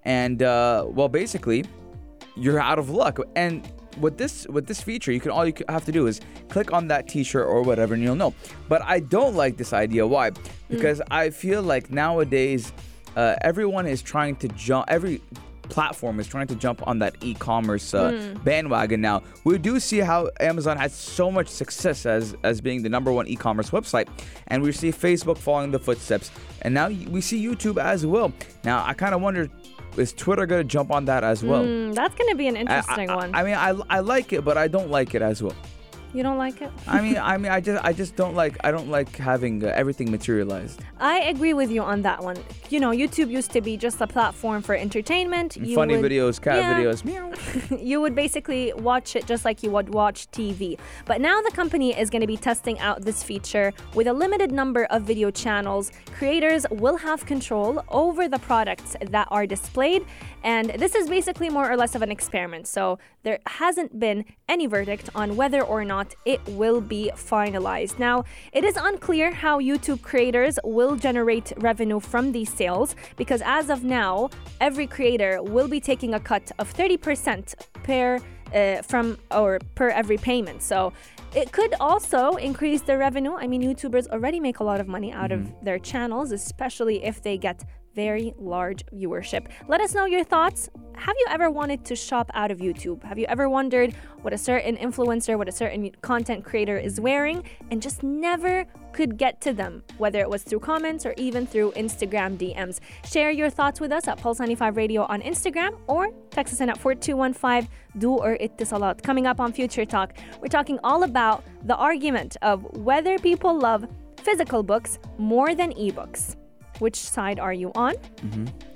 and 0.03 0.43
uh, 0.43 0.85
well, 0.87 1.09
basically, 1.09 1.65
you're 2.35 2.59
out 2.59 2.79
of 2.79 2.89
luck. 2.89 3.19
And 3.35 3.67
with 3.99 4.17
this 4.17 4.45
with 4.47 4.67
this 4.67 4.81
feature, 4.81 5.11
you 5.11 5.19
can 5.19 5.31
all 5.31 5.45
you 5.47 5.53
have 5.69 5.85
to 5.85 5.91
do 5.91 6.07
is 6.07 6.19
click 6.49 6.73
on 6.73 6.87
that 6.89 7.07
T-shirt 7.07 7.47
or 7.47 7.61
whatever, 7.63 7.93
and 7.93 8.03
you'll 8.03 8.15
know. 8.15 8.33
But 8.67 8.81
I 8.83 8.99
don't 8.99 9.35
like 9.35 9.57
this 9.57 9.73
idea. 9.73 10.05
Why? 10.05 10.31
Because 10.69 11.01
I 11.09 11.29
feel 11.29 11.61
like 11.63 11.89
nowadays, 11.91 12.71
uh, 13.15 13.35
everyone 13.41 13.87
is 13.87 14.01
trying 14.01 14.35
to 14.37 14.47
jump. 14.49 14.85
Every 14.87 15.21
platform 15.63 16.19
is 16.19 16.27
trying 16.27 16.47
to 16.47 16.55
jump 16.55 16.85
on 16.85 16.99
that 16.99 17.15
e-commerce 17.23 17.93
uh, 17.93 18.35
bandwagon 18.43 18.99
now. 18.99 19.23
We 19.45 19.57
do 19.57 19.79
see 19.79 19.99
how 19.99 20.29
Amazon 20.41 20.75
has 20.77 20.93
so 20.93 21.31
much 21.31 21.47
success 21.47 22.05
as 22.05 22.35
as 22.43 22.59
being 22.59 22.83
the 22.83 22.89
number 22.89 23.11
one 23.11 23.27
e-commerce 23.27 23.69
website, 23.69 24.07
and 24.47 24.61
we 24.63 24.71
see 24.73 24.91
Facebook 24.91 25.37
following 25.37 25.71
the 25.71 25.79
footsteps, 25.79 26.29
and 26.63 26.73
now 26.73 26.89
we 26.89 27.21
see 27.21 27.45
YouTube 27.45 27.81
as 27.81 28.05
well. 28.05 28.33
Now 28.63 28.83
I 28.85 28.93
kind 28.93 29.15
of 29.15 29.21
wonder, 29.21 29.49
is 29.97 30.11
Twitter 30.13 30.45
going 30.45 30.61
to 30.61 30.67
jump 30.67 30.91
on 30.91 31.05
that 31.05 31.23
as 31.23 31.41
well? 31.43 31.63
Mm, 31.63 31.93
that's 31.95 32.15
going 32.15 32.29
to 32.29 32.35
be 32.35 32.47
an 32.47 32.57
I- 32.57 32.61
interesting 32.61 33.09
I, 33.09 33.15
one. 33.15 33.33
I 33.33 33.43
mean, 33.43 33.55
I, 33.55 33.69
I 33.89 33.99
like 34.01 34.33
it, 34.33 34.43
but 34.43 34.57
I 34.57 34.67
don't 34.67 34.89
like 34.89 35.15
it 35.15 35.21
as 35.21 35.41
well. 35.41 35.55
You 36.13 36.23
don't 36.23 36.37
like 36.37 36.61
it? 36.61 36.69
I 36.87 37.01
mean, 37.01 37.17
I 37.31 37.37
mean, 37.37 37.51
I 37.51 37.59
just, 37.61 37.83
I 37.83 37.93
just 37.93 38.15
don't 38.15 38.35
like, 38.35 38.57
I 38.63 38.71
don't 38.71 38.89
like 38.89 39.15
having 39.15 39.63
uh, 39.63 39.67
everything 39.75 40.11
materialized. 40.11 40.81
I 40.99 41.19
agree 41.21 41.53
with 41.53 41.71
you 41.71 41.81
on 41.81 42.01
that 42.01 42.21
one. 42.23 42.37
You 42.69 42.79
know, 42.79 42.91
YouTube 42.91 43.29
used 43.29 43.51
to 43.51 43.61
be 43.61 43.77
just 43.77 44.01
a 44.01 44.07
platform 44.07 44.61
for 44.61 44.75
entertainment. 44.75 45.57
You 45.57 45.75
Funny 45.75 45.97
would- 45.97 46.11
videos, 46.11 46.41
cat 46.41 46.57
Yeah. 46.57 46.73
videos, 46.79 47.03
meow. 47.71 47.77
you 47.81 48.01
would 48.01 48.15
basically 48.15 48.73
watch 48.73 49.15
it 49.15 49.25
just 49.25 49.45
like 49.45 49.63
you 49.63 49.71
would 49.71 49.93
watch 49.93 50.29
TV. 50.31 50.77
But 51.05 51.21
now 51.21 51.41
the 51.41 51.51
company 51.51 51.97
is 51.97 52.09
going 52.09 52.21
to 52.21 52.27
be 52.27 52.37
testing 52.37 52.77
out 52.79 53.01
this 53.03 53.23
feature 53.23 53.71
with 53.95 54.07
a 54.07 54.13
limited 54.13 54.51
number 54.51 54.85
of 54.85 55.03
video 55.03 55.31
channels. 55.31 55.91
Creators 56.17 56.65
will 56.71 56.97
have 56.97 57.25
control 57.25 57.83
over 57.89 58.27
the 58.27 58.39
products 58.39 58.95
that 59.09 59.27
are 59.31 59.45
displayed. 59.45 60.05
And 60.43 60.71
this 60.71 60.95
is 60.95 61.07
basically 61.07 61.49
more 61.49 61.69
or 61.71 61.77
less 61.77 61.93
of 61.93 62.01
an 62.01 62.11
experiment. 62.11 62.67
So 62.67 62.97
there 63.23 63.39
hasn't 63.45 63.99
been 63.99 64.25
any 64.49 64.65
verdict 64.65 65.09
on 65.13 65.35
whether 65.35 65.61
or 65.61 65.85
not 65.85 66.00
it 66.25 66.41
will 66.49 66.81
be 66.81 67.11
finalized. 67.15 67.99
Now, 67.99 68.23
it 68.53 68.63
is 68.63 68.75
unclear 68.77 69.31
how 69.31 69.59
YouTube 69.59 70.01
creators 70.01 70.59
will 70.63 70.95
generate 70.95 71.53
revenue 71.57 71.99
from 71.99 72.31
these 72.31 72.51
sales 72.51 72.95
because 73.17 73.41
as 73.45 73.69
of 73.69 73.83
now, 73.83 74.29
every 74.59 74.87
creator 74.87 75.41
will 75.41 75.67
be 75.67 75.79
taking 75.79 76.13
a 76.13 76.19
cut 76.19 76.51
of 76.59 76.73
30% 76.73 77.53
per 77.83 78.19
uh, 78.53 78.81
from 78.81 79.17
or 79.31 79.59
per 79.75 79.89
every 79.89 80.17
payment. 80.17 80.61
So 80.61 80.93
it 81.33 81.51
could 81.51 81.73
also 81.79 82.35
increase 82.35 82.81
their 82.81 82.97
revenue. 82.97 83.33
I 83.35 83.47
mean, 83.47 83.61
YouTubers 83.61 84.07
already 84.07 84.39
make 84.39 84.59
a 84.59 84.63
lot 84.63 84.81
of 84.81 84.87
money 84.87 85.11
out 85.13 85.31
of 85.31 85.49
their 85.63 85.79
channels, 85.79 86.31
especially 86.31 87.03
if 87.03 87.21
they 87.21 87.37
get 87.37 87.63
very 87.95 88.33
large 88.37 88.85
viewership. 88.87 89.47
Let 89.67 89.81
us 89.81 89.93
know 89.93 90.05
your 90.05 90.23
thoughts. 90.23 90.69
Have 90.95 91.15
you 91.17 91.25
ever 91.29 91.49
wanted 91.49 91.83
to 91.85 91.95
shop 91.95 92.29
out 92.33 92.51
of 92.51 92.59
YouTube? 92.59 93.03
Have 93.03 93.17
you 93.17 93.25
ever 93.27 93.49
wondered 93.49 93.93
what 94.21 94.33
a 94.33 94.37
certain 94.37 94.77
influencer, 94.77 95.37
what 95.37 95.47
a 95.47 95.51
certain 95.51 95.89
content 96.01 96.45
creator 96.45 96.77
is 96.77 97.01
wearing, 97.01 97.43
and 97.71 97.81
just 97.81 98.03
never 98.03 98.65
could 98.91 99.17
get 99.17 99.41
to 99.41 99.53
them, 99.53 99.83
whether 99.97 100.19
it 100.19 100.29
was 100.29 100.43
through 100.43 100.59
comments 100.59 101.05
or 101.05 101.13
even 101.17 101.47
through 101.47 101.71
Instagram 101.71 102.37
DMs? 102.37 102.79
Share 103.09 103.31
your 103.31 103.49
thoughts 103.49 103.79
with 103.79 103.91
us 103.91 104.07
at 104.07 104.19
Pulse95 104.19 104.75
Radio 104.75 105.03
on 105.03 105.21
Instagram 105.21 105.77
or 105.87 106.09
text 106.29 106.53
us 106.53 106.61
in 106.61 106.69
at 106.69 106.77
4215 106.77 107.69
du 107.97 108.11
or 108.11 108.37
Etisalat. 108.37 109.01
Coming 109.01 109.25
up 109.25 109.39
on 109.39 109.51
Future 109.51 109.85
Talk, 109.85 110.13
we're 110.39 110.47
talking 110.47 110.79
all 110.83 111.03
about 111.03 111.43
the 111.63 111.75
argument 111.75 112.37
of 112.41 112.63
whether 112.77 113.17
people 113.17 113.57
love 113.57 113.87
physical 114.17 114.61
books 114.61 114.99
more 115.17 115.55
than 115.55 115.73
ebooks. 115.73 116.35
Which 116.81 116.95
side 116.95 117.39
are 117.39 117.53
you 117.53 117.71
on? 117.75 117.93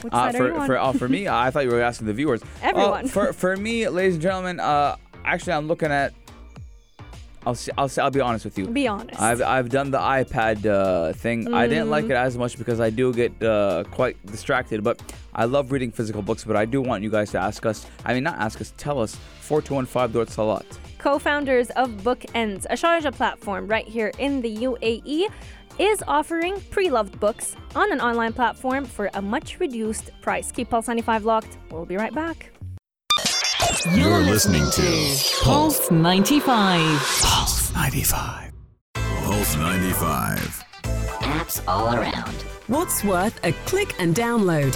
Which 0.01 0.13
Uh, 0.13 0.31
side 0.31 0.35
are 0.35 0.47
you 0.47 0.53
for 0.53 0.59
on? 0.59 0.67
for, 0.67 0.77
uh, 0.77 0.93
for 0.93 1.09
me, 1.09 1.27
I 1.45 1.49
thought 1.49 1.63
you 1.65 1.71
were 1.71 1.81
asking 1.81 2.05
the 2.05 2.13
viewers. 2.13 2.41
Everyone. 2.61 3.07
For 3.07 3.33
for 3.33 3.57
me, 3.57 3.87
ladies 3.89 4.13
and 4.13 4.21
gentlemen, 4.21 4.59
uh, 4.59 4.95
actually, 5.25 5.53
I'm 5.53 5.67
looking 5.67 5.91
at. 5.91 6.13
I'll 7.47 7.53
see, 7.55 7.71
I'll 7.77 7.89
say, 7.89 8.01
I'll 8.03 8.11
be 8.11 8.21
honest 8.21 8.43
with 8.45 8.57
you. 8.59 8.67
Be 8.67 8.87
honest. 8.87 9.19
I've 9.19 9.41
I've 9.41 9.69
done 9.69 9.89
the 9.89 9.97
iPad 9.99 10.65
uh, 10.67 11.13
thing. 11.13 11.51
I 11.53 11.65
didn't 11.67 11.89
like 11.89 12.05
it 12.05 12.11
as 12.27 12.37
much 12.37 12.57
because 12.59 12.79
I 12.79 12.89
do 12.91 13.11
get 13.13 13.31
uh, 13.41 13.83
quite 13.89 14.15
distracted. 14.27 14.83
But 14.83 15.01
I 15.33 15.45
love 15.45 15.71
reading 15.71 15.91
physical 15.91 16.21
books. 16.21 16.43
But 16.43 16.55
I 16.55 16.65
do 16.65 16.81
want 16.83 17.01
you 17.03 17.09
guys 17.09 17.31
to 17.31 17.39
ask 17.39 17.65
us. 17.65 17.87
I 18.05 18.13
mean, 18.13 18.23
not 18.23 18.37
ask 18.37 18.61
us. 18.61 18.71
Tell 18.77 18.99
us. 19.01 19.15
Four 19.41 19.61
two 19.63 19.73
one 19.75 19.85
five 19.87 20.11
Dort 20.13 20.29
Salat. 20.29 20.65
co-founders 20.97 21.69
of 21.81 21.89
Bookends, 22.03 22.65
a 22.71 22.75
Sharjah 22.81 23.13
platform 23.13 23.67
right 23.67 23.87
here 23.87 24.11
in 24.17 24.41
the 24.41 24.51
UAE, 24.67 25.29
is 25.79 26.03
offering 26.07 26.61
pre-loved 26.69 27.19
books 27.19 27.55
on 27.75 27.91
an 27.91 28.01
online 28.01 28.33
platform 28.33 28.85
for 28.85 29.09
a 29.13 29.21
much 29.21 29.59
reduced 29.59 30.11
price. 30.21 30.51
Keep 30.51 30.69
Pulse 30.69 30.87
95 30.87 31.25
locked. 31.25 31.57
We'll 31.71 31.85
be 31.85 31.97
right 31.97 32.13
back. 32.13 32.51
You're 33.93 34.19
listening 34.19 34.69
to 34.71 35.43
Pulse 35.43 35.91
95. 35.91 36.79
Pulse 37.21 37.73
95. 37.73 38.51
Pulse 38.95 39.55
95. 39.57 40.63
Apps 41.19 41.61
all 41.67 41.93
around. 41.95 42.33
What's 42.67 43.03
worth 43.03 43.39
a 43.43 43.51
click 43.67 43.93
and 43.99 44.15
download? 44.15 44.75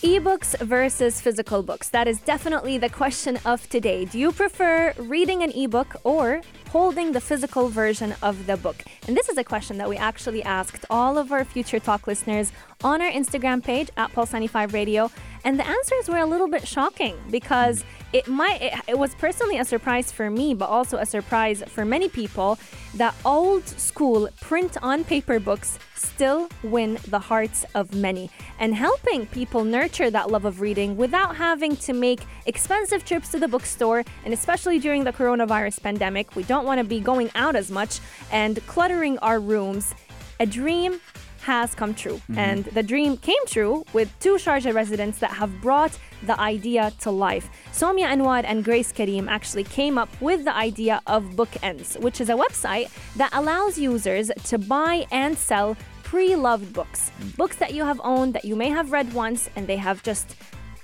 Pulse 0.00 0.04
95. 0.04 0.22
Ebooks 0.24 0.58
versus 0.66 1.20
physical 1.20 1.62
books. 1.62 1.88
That 1.88 2.08
is 2.08 2.20
definitely 2.20 2.78
the 2.78 2.88
question 2.88 3.38
of 3.44 3.68
today. 3.68 4.04
Do 4.04 4.18
you 4.18 4.32
prefer 4.32 4.92
reading 4.98 5.42
an 5.42 5.50
ebook 5.52 5.96
or 6.04 6.40
holding 6.70 7.12
the 7.12 7.20
physical 7.20 7.68
version 7.68 8.14
of 8.22 8.46
the 8.46 8.56
book? 8.56 8.84
And 9.06 9.16
this 9.16 9.28
is 9.28 9.38
a 9.38 9.44
question 9.44 9.78
that 9.78 9.88
we 9.88 9.96
actually 9.96 10.42
asked 10.42 10.84
all 10.90 11.18
of 11.18 11.32
our 11.32 11.44
Future 11.44 11.80
Talk 11.80 12.06
listeners 12.06 12.52
on 12.84 13.02
our 13.02 13.10
Instagram 13.10 13.62
page 13.62 13.90
at 13.96 14.12
Pulse95 14.12 14.72
Radio. 14.72 15.10
And 15.44 15.58
the 15.58 15.66
answers 15.66 16.08
were 16.08 16.18
a 16.18 16.26
little 16.26 16.48
bit 16.48 16.66
shocking 16.66 17.16
because 17.30 17.84
it 18.12 18.28
might 18.28 18.62
it, 18.62 18.72
it 18.88 18.98
was 18.98 19.14
personally 19.14 19.58
a 19.58 19.64
surprise 19.64 20.12
for 20.12 20.30
me, 20.30 20.54
but 20.54 20.68
also 20.68 20.98
a 20.98 21.06
surprise 21.06 21.62
for 21.66 21.84
many 21.84 22.08
people 22.08 22.58
that 22.94 23.14
old 23.24 23.66
school 23.66 24.28
print 24.40 24.76
on 24.82 25.04
paper 25.04 25.40
books 25.40 25.78
still 25.98 26.48
win 26.62 26.98
the 27.08 27.18
hearts 27.18 27.64
of 27.74 27.94
many. 27.94 28.30
And 28.58 28.74
helping 28.74 29.26
people 29.26 29.64
nurture 29.64 30.10
that 30.10 30.30
love 30.30 30.44
of 30.44 30.60
reading 30.60 30.96
without 30.96 31.36
having 31.36 31.76
to 31.76 31.92
make 31.92 32.20
expensive 32.46 33.04
trips 33.04 33.30
to 33.30 33.38
the 33.38 33.48
bookstore 33.48 34.04
and 34.24 34.32
especially 34.32 34.78
during 34.78 35.04
the 35.04 35.12
coronavirus 35.12 35.82
pandemic 35.82 36.34
we 36.36 36.42
don't 36.44 36.64
want 36.64 36.78
to 36.78 36.84
be 36.84 37.00
going 37.00 37.30
out 37.34 37.56
as 37.56 37.70
much 37.70 38.00
and 38.32 38.64
cluttering 38.66 39.18
our 39.18 39.40
rooms. 39.40 39.94
A 40.40 40.46
dream 40.46 41.00
has 41.42 41.74
come 41.74 41.94
true 41.94 42.20
and 42.36 42.64
the 42.66 42.82
dream 42.82 43.16
came 43.16 43.44
true 43.46 43.84
with 43.92 44.08
two 44.20 44.34
Sharjah 44.36 44.74
residents 44.74 45.18
that 45.20 45.30
have 45.30 45.60
brought 45.60 45.96
the 46.26 46.38
idea 46.40 46.92
to 47.00 47.10
life. 47.10 47.48
Somia 47.72 48.06
Anwar 48.08 48.42
and 48.44 48.64
Grace 48.64 48.90
Karim 48.92 49.28
actually 49.28 49.64
came 49.64 49.96
up 49.98 50.08
with 50.20 50.44
the 50.44 50.54
idea 50.54 51.00
of 51.06 51.24
Bookends, 51.36 51.98
which 52.00 52.20
is 52.20 52.28
a 52.28 52.34
website 52.34 52.90
that 53.16 53.30
allows 53.32 53.78
users 53.78 54.30
to 54.44 54.58
buy 54.58 55.06
and 55.10 55.38
sell 55.38 55.76
pre-loved 56.02 56.72
books. 56.72 57.10
Books 57.36 57.56
that 57.56 57.72
you 57.74 57.84
have 57.84 58.00
owned 58.02 58.34
that 58.34 58.44
you 58.44 58.56
may 58.56 58.68
have 58.70 58.92
read 58.92 59.12
once 59.12 59.48
and 59.54 59.66
they 59.66 59.76
have 59.76 60.02
just 60.02 60.36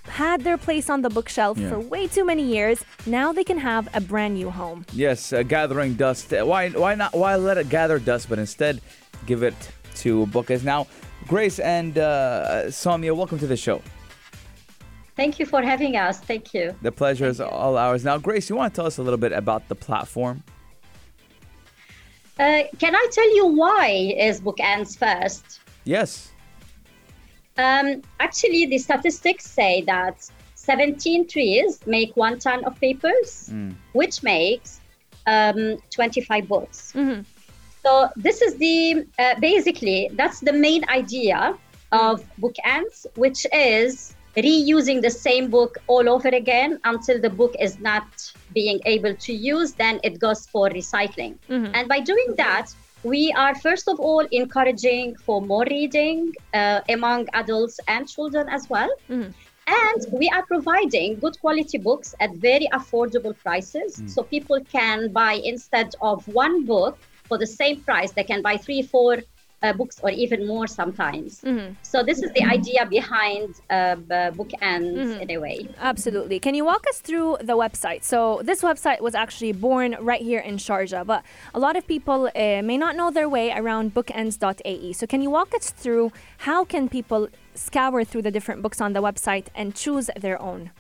had 0.06 0.42
their 0.42 0.58
place 0.58 0.90
on 0.90 1.00
the 1.02 1.08
bookshelf 1.08 1.56
Yeah. 1.58 1.70
for 1.70 1.78
way 1.80 2.06
too 2.06 2.24
many 2.26 2.42
years. 2.42 2.84
Now 3.06 3.32
they 3.32 3.42
can 3.44 3.58
have 3.58 3.88
a 3.94 4.00
brand 4.00 4.34
new 4.34 4.50
home. 4.50 4.84
Yes, 4.92 5.32
uh, 5.32 5.42
gathering 5.42 5.94
dust. 5.94 6.30
Why 6.30 6.68
why 6.70 6.94
not? 6.94 7.14
Why 7.14 7.36
let 7.36 7.56
it 7.58 7.68
gather 7.70 7.98
dust, 7.98 8.28
but 8.28 8.38
instead 8.38 8.80
give 9.26 9.42
it 9.42 9.56
to 9.96 10.26
book 10.26 10.46
Bookends? 10.46 10.64
Now, 10.64 10.86
Grace 11.26 11.58
and 11.58 11.96
uh, 11.98 12.64
Somia, 12.66 13.16
welcome 13.16 13.38
to 13.38 13.46
the 13.46 13.56
show. 13.56 13.80
Thank 15.16 15.38
you 15.38 15.46
for 15.46 15.62
having 15.62 15.96
us. 15.96 16.18
Thank 16.20 16.52
you. 16.54 16.74
The 16.82 16.90
pleasure 16.90 17.26
is 17.26 17.40
all 17.40 17.76
ours. 17.78 18.04
Now, 18.04 18.18
Grace, 18.18 18.50
you 18.50 18.56
want 18.56 18.74
to 18.74 18.76
tell 18.76 18.86
us 18.86 18.98
a 18.98 19.02
little 19.02 19.18
bit 19.18 19.32
about 19.32 19.68
the 19.68 19.74
platform? 19.74 20.42
Uh, 22.38 22.64
can 22.78 22.96
I 22.96 23.06
tell 23.12 23.36
you 23.36 23.46
why 23.46 24.14
is 24.18 24.40
Bookends 24.40 24.98
first? 24.98 25.60
Yes. 25.84 26.32
Um, 27.56 28.02
actually, 28.18 28.66
the 28.66 28.78
statistics 28.78 29.48
say 29.48 29.82
that 29.82 30.28
17 30.56 31.28
trees 31.28 31.78
make 31.86 32.16
one 32.16 32.38
ton 32.40 32.64
of 32.64 32.78
papers, 32.80 33.52
which 33.92 34.22
makes 34.24 34.80
um, 35.26 35.76
25 35.90 36.48
books. 36.48 36.92
So 37.84 38.08
this 38.16 38.40
is 38.40 38.56
the 38.56 39.06
uh, 39.18 39.34
basically 39.40 40.10
that's 40.14 40.40
the 40.40 40.52
main 40.52 40.88
idea 40.88 41.56
of 41.92 42.24
Bookends, 42.40 43.06
which 43.16 43.46
is 43.52 44.16
reusing 44.36 45.02
the 45.02 45.10
same 45.10 45.50
book 45.50 45.76
all 45.86 46.08
over 46.08 46.28
again 46.28 46.80
until 46.84 47.20
the 47.20 47.30
book 47.30 47.54
is 47.60 47.78
not 47.78 48.32
being 48.54 48.80
able 48.86 49.14
to 49.14 49.32
use. 49.32 49.74
Then 49.74 50.00
it 50.02 50.18
goes 50.18 50.46
for 50.46 50.70
recycling, 50.70 51.36
and 51.74 51.88
by 51.88 52.00
doing 52.00 52.34
that, 52.38 52.72
we 53.02 53.32
are 53.32 53.54
first 53.54 53.86
of 53.86 54.00
all 54.00 54.26
encouraging 54.32 55.16
for 55.16 55.42
more 55.42 55.66
reading 55.68 56.32
uh, 56.54 56.80
among 56.88 57.28
adults 57.34 57.78
and 57.86 58.08
children 58.08 58.48
as 58.48 58.68
well. 58.70 58.90
And 59.66 60.06
we 60.12 60.28
are 60.28 60.44
providing 60.46 61.18
good 61.20 61.38
quality 61.40 61.78
books 61.78 62.14
at 62.20 62.34
very 62.36 62.68
affordable 62.72 63.34
prices. 63.36 64.02
So 64.06 64.22
people 64.22 64.60
can 64.70 65.10
buy 65.12 65.34
instead 65.34 65.94
of 66.02 66.26
one 66.28 66.64
book 66.66 66.98
for 67.24 67.38
the 67.38 67.46
same 67.46 67.80
price, 67.80 68.12
they 68.12 68.24
can 68.24 68.42
buy 68.42 68.56
three, 68.56 68.82
four 68.82 69.18
uh, 69.62 69.72
books 69.72 69.98
or 70.02 70.10
even 70.10 70.46
more 70.46 70.66
sometimes. 70.66 71.42
So 71.82 72.02
this 72.02 72.22
is 72.22 72.30
the 72.32 72.44
idea 72.44 72.84
behind 72.84 73.54
uh, 73.70 73.96
b- 73.96 74.04
bookends 74.38 75.18
in 75.22 75.30
a 75.30 75.38
way. 75.38 75.68
Absolutely. 75.78 76.38
Can 76.38 76.54
you 76.54 76.66
walk 76.66 76.84
us 76.90 77.00
through 77.00 77.38
the 77.40 77.56
website? 77.56 78.04
So, 78.04 78.42
this 78.44 78.60
website 78.60 79.00
was 79.00 79.14
actually 79.14 79.52
born 79.52 79.96
right 80.00 80.20
here 80.20 80.40
in 80.40 80.56
Sharjah, 80.56 81.06
but 81.06 81.22
a 81.54 81.58
lot 81.58 81.76
of 81.76 81.86
people 81.86 82.30
uh, 82.34 82.60
may 82.62 82.76
not 82.76 82.94
know 82.94 83.10
their 83.10 83.28
way 83.28 83.52
around 83.52 83.94
bookends.ae. 83.94 84.92
So, 84.92 85.06
can 85.06 85.22
you 85.22 85.30
walk 85.30 85.54
us 85.54 85.70
through 85.70 86.12
how 86.38 86.64
can 86.64 86.88
people 86.90 87.28
scour 87.54 88.04
through 88.04 88.22
the 88.22 88.30
different 88.30 88.60
books 88.60 88.80
on 88.82 88.92
the 88.92 89.00
website 89.00 89.46
and 89.54 89.74
choose 89.74 90.10
their 90.20 90.40
own? 90.42 90.72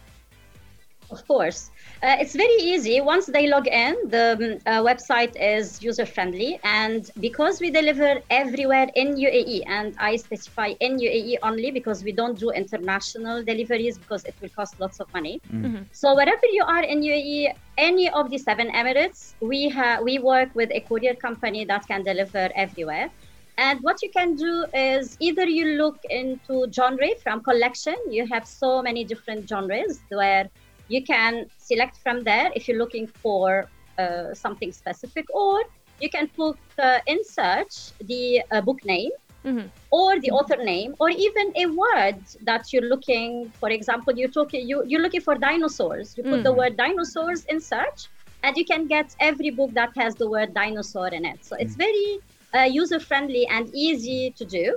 Of 1.10 1.26
course. 1.26 1.70
Uh, 2.02 2.16
it's 2.20 2.34
very 2.34 2.58
easy. 2.60 3.00
Once 3.00 3.26
they 3.26 3.46
log 3.46 3.66
in, 3.66 3.96
the 4.08 4.26
um, 4.34 4.58
uh, 4.66 4.82
website 4.82 5.34
is 5.40 5.82
user 5.82 6.06
friendly. 6.06 6.58
And 6.64 7.10
because 7.20 7.60
we 7.60 7.70
deliver 7.70 8.20
everywhere 8.30 8.88
in 8.94 9.14
UAE, 9.14 9.62
and 9.66 9.94
I 9.98 10.16
specify 10.16 10.74
in 10.80 10.98
UAE 10.98 11.38
only 11.42 11.70
because 11.70 12.04
we 12.04 12.12
don't 12.12 12.38
do 12.38 12.50
international 12.50 13.42
deliveries 13.44 13.98
because 13.98 14.24
it 14.24 14.34
will 14.40 14.50
cost 14.50 14.80
lots 14.80 15.00
of 15.00 15.12
money. 15.14 15.40
Mm-hmm. 15.52 15.84
So 15.92 16.14
wherever 16.14 16.46
you 16.52 16.64
are 16.64 16.82
in 16.82 17.00
UAE, 17.00 17.54
any 17.78 18.10
of 18.10 18.30
the 18.30 18.38
seven 18.38 18.70
Emirates, 18.70 19.34
we 19.40 19.68
have 19.70 20.02
we 20.02 20.18
work 20.18 20.54
with 20.54 20.70
a 20.72 20.80
courier 20.80 21.14
company 21.14 21.64
that 21.64 21.86
can 21.86 22.02
deliver 22.02 22.50
everywhere. 22.54 23.10
And 23.56 23.80
what 23.82 24.02
you 24.02 24.10
can 24.10 24.34
do 24.34 24.66
is 24.74 25.16
either 25.20 25.46
you 25.46 25.76
look 25.76 25.98
into 26.10 26.66
genre 26.72 27.08
from 27.22 27.42
collection. 27.42 27.94
You 28.10 28.26
have 28.26 28.46
so 28.46 28.82
many 28.82 29.04
different 29.04 29.48
genres 29.48 30.00
where 30.08 30.50
you 30.88 31.02
can 31.04 31.46
select 31.56 31.98
from 32.02 32.24
there 32.24 32.50
if 32.54 32.68
you're 32.68 32.78
looking 32.78 33.06
for 33.08 33.70
uh, 33.98 34.32
something 34.34 34.72
specific, 34.72 35.24
or 35.34 35.62
you 36.00 36.10
can 36.10 36.28
put 36.36 36.56
uh, 36.82 36.98
in 37.06 37.18
search 37.24 37.92
the 38.00 38.42
uh, 38.52 38.60
book 38.60 38.78
name 38.84 39.10
Mhm. 39.44 39.70
or 39.90 40.18
the 40.20 40.30
author 40.30 40.56
name, 40.62 40.94
or 40.98 41.10
even 41.10 41.46
a 41.56 41.66
word 41.66 42.18
that 42.42 42.72
you're 42.72 42.88
looking. 42.94 43.52
For 43.60 43.70
example, 43.70 44.12
you're 44.16 44.34
talking 44.40 44.66
you, 44.68 44.82
you're 44.86 45.02
looking 45.02 45.20
for 45.20 45.34
dinosaurs. 45.36 46.14
You 46.16 46.24
put 46.24 46.42
the 46.42 46.52
Mhm. 46.52 46.56
word 46.60 46.76
dinosaurs 46.76 47.44
in 47.48 47.60
search, 47.60 48.00
and 48.42 48.56
you 48.56 48.64
can 48.64 48.86
get 48.86 49.14
every 49.20 49.50
book 49.50 49.72
that 49.74 49.90
has 49.96 50.16
the 50.16 50.28
word 50.28 50.54
dinosaur 50.54 51.08
in 51.08 51.24
it. 51.24 51.44
So 51.44 51.56
it's 51.58 51.76
very 51.76 52.08
uh, 52.56 52.68
user 52.80 53.00
friendly 53.00 53.46
and 53.48 53.68
easy 53.74 54.32
to 54.38 54.44
do. 54.44 54.76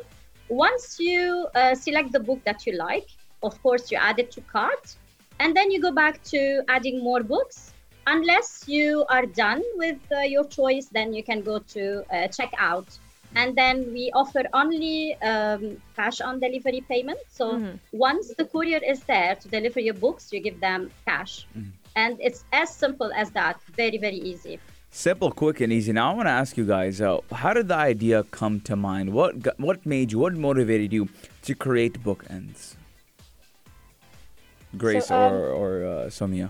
Once 0.49 0.97
you 0.99 1.47
uh, 1.55 1.75
select 1.75 2.11
the 2.11 2.19
book 2.19 2.41
that 2.45 2.65
you 2.65 2.73
like, 2.77 3.07
of 3.43 3.61
course, 3.61 3.91
you 3.91 3.97
add 3.97 4.19
it 4.19 4.31
to 4.31 4.41
cart, 4.41 4.85
and 5.39 5.55
then 5.55 5.71
you 5.71 5.81
go 5.81 5.91
back 5.91 6.23
to 6.25 6.61
adding 6.67 7.03
more 7.03 7.23
books. 7.23 7.73
Unless 8.07 8.63
you 8.67 9.05
are 9.09 9.25
done 9.25 9.61
with 9.75 9.97
uh, 10.15 10.21
your 10.21 10.45
choice, 10.45 10.85
then 10.85 11.13
you 11.13 11.23
can 11.23 11.41
go 11.41 11.59
to 11.59 12.03
uh, 12.09 12.27
checkout. 12.29 12.99
And 13.35 13.55
then 13.55 13.91
we 13.91 14.09
offer 14.13 14.43
only 14.53 15.15
um, 15.21 15.81
cash 15.95 16.21
on 16.21 16.39
delivery 16.39 16.81
payment. 16.87 17.19
So 17.29 17.61
once 17.91 18.33
the 18.35 18.45
courier 18.45 18.79
is 18.81 19.01
there 19.03 19.35
to 19.35 19.47
deliver 19.49 19.81
your 19.81 19.93
books, 19.93 20.31
you 20.31 20.39
give 20.39 20.61
them 20.61 20.89
cash. 21.05 21.45
And 21.97 22.17
it's 22.21 22.45
as 22.53 22.73
simple 22.73 23.11
as 23.13 23.31
that. 23.31 23.59
Very, 23.75 23.97
very 23.97 24.15
easy. 24.15 24.59
Simple, 24.89 25.31
quick, 25.31 25.59
and 25.59 25.73
easy. 25.73 25.91
Now 25.91 26.13
I 26.13 26.15
want 26.15 26.27
to 26.27 26.31
ask 26.31 26.55
you 26.57 26.65
guys: 26.65 27.01
uh, 27.01 27.19
How 27.31 27.53
did 27.53 27.67
the 27.67 27.75
idea 27.75 28.23
come 28.23 28.61
to 28.61 28.75
mind? 28.77 29.11
What 29.11 29.59
what 29.59 29.85
made 29.85 30.13
you? 30.13 30.19
What 30.19 30.33
motivated 30.33 30.93
you 30.93 31.09
to 31.43 31.53
create 31.53 32.01
bookends? 32.01 32.76
Grace 34.77 35.07
So, 35.07 35.15
um, 35.15 35.33
or 35.33 35.49
or 35.61 35.85
uh, 35.85 36.09
Somia? 36.09 36.49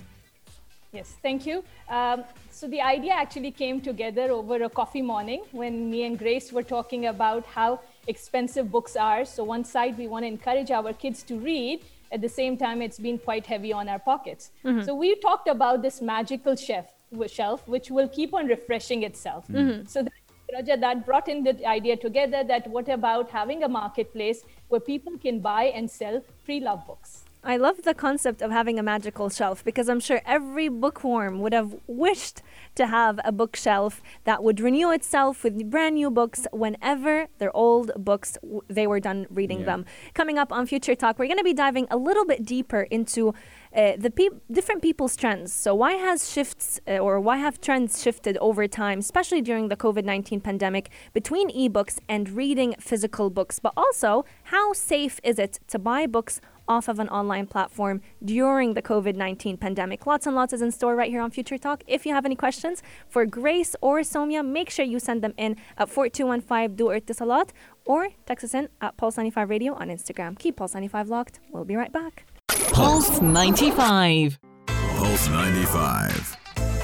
Yes, 0.93 1.15
thank 1.21 1.45
you. 1.45 1.63
Um, 1.89 2.23
so 2.49 2.67
the 2.67 2.81
idea 2.81 3.13
actually 3.13 3.51
came 3.51 3.81
together 3.81 4.31
over 4.31 4.63
a 4.63 4.69
coffee 4.69 5.01
morning 5.01 5.43
when 5.51 5.91
me 5.91 6.03
and 6.03 6.17
Grace 6.17 6.51
were 6.51 6.63
talking 6.63 7.05
about 7.07 7.45
how 7.45 7.79
expensive 8.07 8.71
books 8.71 8.95
are. 8.95 9.25
So 9.25 9.43
one 9.43 9.63
side 9.63 9.97
we 9.97 10.07
want 10.07 10.23
to 10.23 10.27
encourage 10.27 10.71
our 10.71 10.93
kids 10.93 11.23
to 11.23 11.37
read. 11.37 11.83
At 12.11 12.21
the 12.21 12.29
same 12.29 12.57
time, 12.57 12.81
it's 12.81 12.97
been 12.97 13.19
quite 13.19 13.45
heavy 13.45 13.73
on 13.73 13.89
our 13.89 13.99
pockets. 13.99 14.51
Mhm. 14.63 14.85
So 14.85 14.95
we 14.95 15.15
talked 15.15 15.49
about 15.49 15.81
this 15.81 16.01
magical 16.01 16.55
shelf, 16.55 16.87
shelf 17.27 17.67
which 17.67 17.91
will 17.91 18.07
keep 18.07 18.33
on 18.33 18.47
refreshing 18.47 19.03
itself. 19.03 19.45
Mhm. 19.49 19.87
So 19.89 20.03
that, 20.03 20.13
Raja, 20.53 20.77
that 20.77 21.05
brought 21.05 21.27
in 21.27 21.43
the 21.43 21.53
idea 21.77 21.97
together 21.97 22.43
that 22.45 22.67
what 22.67 22.87
about 22.87 23.29
having 23.29 23.63
a 23.63 23.67
marketplace 23.67 24.45
where 24.69 24.79
people 24.79 25.17
can 25.17 25.41
buy 25.41 25.65
and 25.65 25.91
sell 25.91 26.21
pre-loved 26.45 26.87
books? 26.87 27.26
I 27.43 27.55
love 27.55 27.83
the 27.83 27.93
concept 27.93 28.41
of 28.41 28.51
having 28.51 28.77
a 28.77 28.83
magical 28.83 29.29
shelf 29.29 29.63
because 29.63 29.87
I'm 29.87 30.01
sure 30.01 30.21
every 30.25 30.67
bookworm 30.67 31.39
would 31.39 31.53
have 31.53 31.75
wished 31.87 32.41
to 32.75 32.87
have 32.87 33.19
a 33.23 33.31
bookshelf 33.31 34.01
that 34.25 34.43
would 34.43 34.59
renew 34.59 34.89
itself 34.91 35.43
with 35.43 35.69
brand 35.69 35.95
new 35.95 36.09
books 36.11 36.45
whenever 36.51 37.27
their 37.37 37.55
old 37.55 37.91
books 37.95 38.37
they 38.67 38.85
were 38.85 38.99
done 38.99 39.27
reading 39.29 39.59
Yeah. 39.59 39.65
them. 39.67 39.85
Coming 40.13 40.37
up 40.37 40.51
on 40.51 40.65
Future 40.65 40.95
Talk, 40.95 41.19
we're 41.19 41.27
going 41.27 41.37
to 41.37 41.43
be 41.43 41.53
diving 41.53 41.87
a 41.89 41.95
little 41.95 42.25
bit 42.25 42.43
deeper 42.43 42.81
into 42.81 43.33
uh, 43.73 43.93
the 43.97 44.09
peop 44.09 44.33
different 44.51 44.81
people's 44.81 45.15
trends. 45.15 45.53
So 45.53 45.73
why 45.75 45.93
has 45.93 46.29
shifts 46.29 46.81
uh, 46.87 46.97
or 46.97 47.19
why 47.19 47.37
have 47.37 47.61
trends 47.61 48.01
shifted 48.01 48.37
over 48.39 48.67
time, 48.67 48.99
especially 48.99 49.41
during 49.41 49.69
the 49.69 49.77
COVID-19 49.77 50.43
pandemic, 50.43 50.89
between 51.13 51.49
ebooks 51.51 51.99
and 52.09 52.29
reading 52.31 52.75
physical 52.79 53.29
books? 53.29 53.59
But 53.59 53.73
also, 53.77 54.25
how 54.45 54.73
safe 54.73 55.19
is 55.23 55.37
it 55.39 55.59
to 55.67 55.79
buy 55.79 56.07
books 56.07 56.41
off 56.67 56.87
of 56.87 56.99
an 56.99 57.09
online 57.09 57.47
platform 57.47 58.01
during 58.23 58.73
the 58.73 58.81
COVID 58.81 59.15
19 59.15 59.57
pandemic. 59.57 60.05
Lots 60.05 60.25
and 60.25 60.35
lots 60.35 60.53
is 60.53 60.61
in 60.61 60.71
store 60.71 60.95
right 60.95 61.09
here 61.09 61.21
on 61.21 61.31
Future 61.31 61.57
Talk. 61.57 61.83
If 61.87 62.05
you 62.05 62.13
have 62.13 62.25
any 62.25 62.35
questions 62.35 62.83
for 63.07 63.25
Grace 63.25 63.75
or 63.81 63.99
Somia, 63.99 64.45
make 64.45 64.69
sure 64.69 64.85
you 64.85 64.99
send 64.99 65.21
them 65.21 65.33
in 65.37 65.55
at 65.77 65.89
4215 65.89 66.75
du 66.75 66.85
Etisalat 66.85 67.49
or 67.85 68.09
text 68.25 68.45
us 68.45 68.53
in 68.53 68.69
at 68.81 68.97
Pulse 68.97 69.17
95 69.17 69.49
Radio 69.49 69.73
on 69.73 69.89
Instagram. 69.89 70.37
Keep 70.37 70.57
Pulse 70.57 70.73
95 70.73 71.09
locked. 71.09 71.39
We'll 71.51 71.65
be 71.65 71.75
right 71.75 71.91
back. 71.91 72.25
Pulse 72.71 73.21
95. 73.21 74.39
Pulse 74.67 75.29
95. 75.29 76.37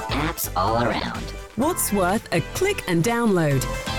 Apps 0.10 0.50
all 0.56 0.84
around. 0.84 1.24
What's 1.56 1.92
worth 1.94 2.28
a 2.34 2.42
click 2.56 2.84
and 2.88 3.04
download? 3.04 3.93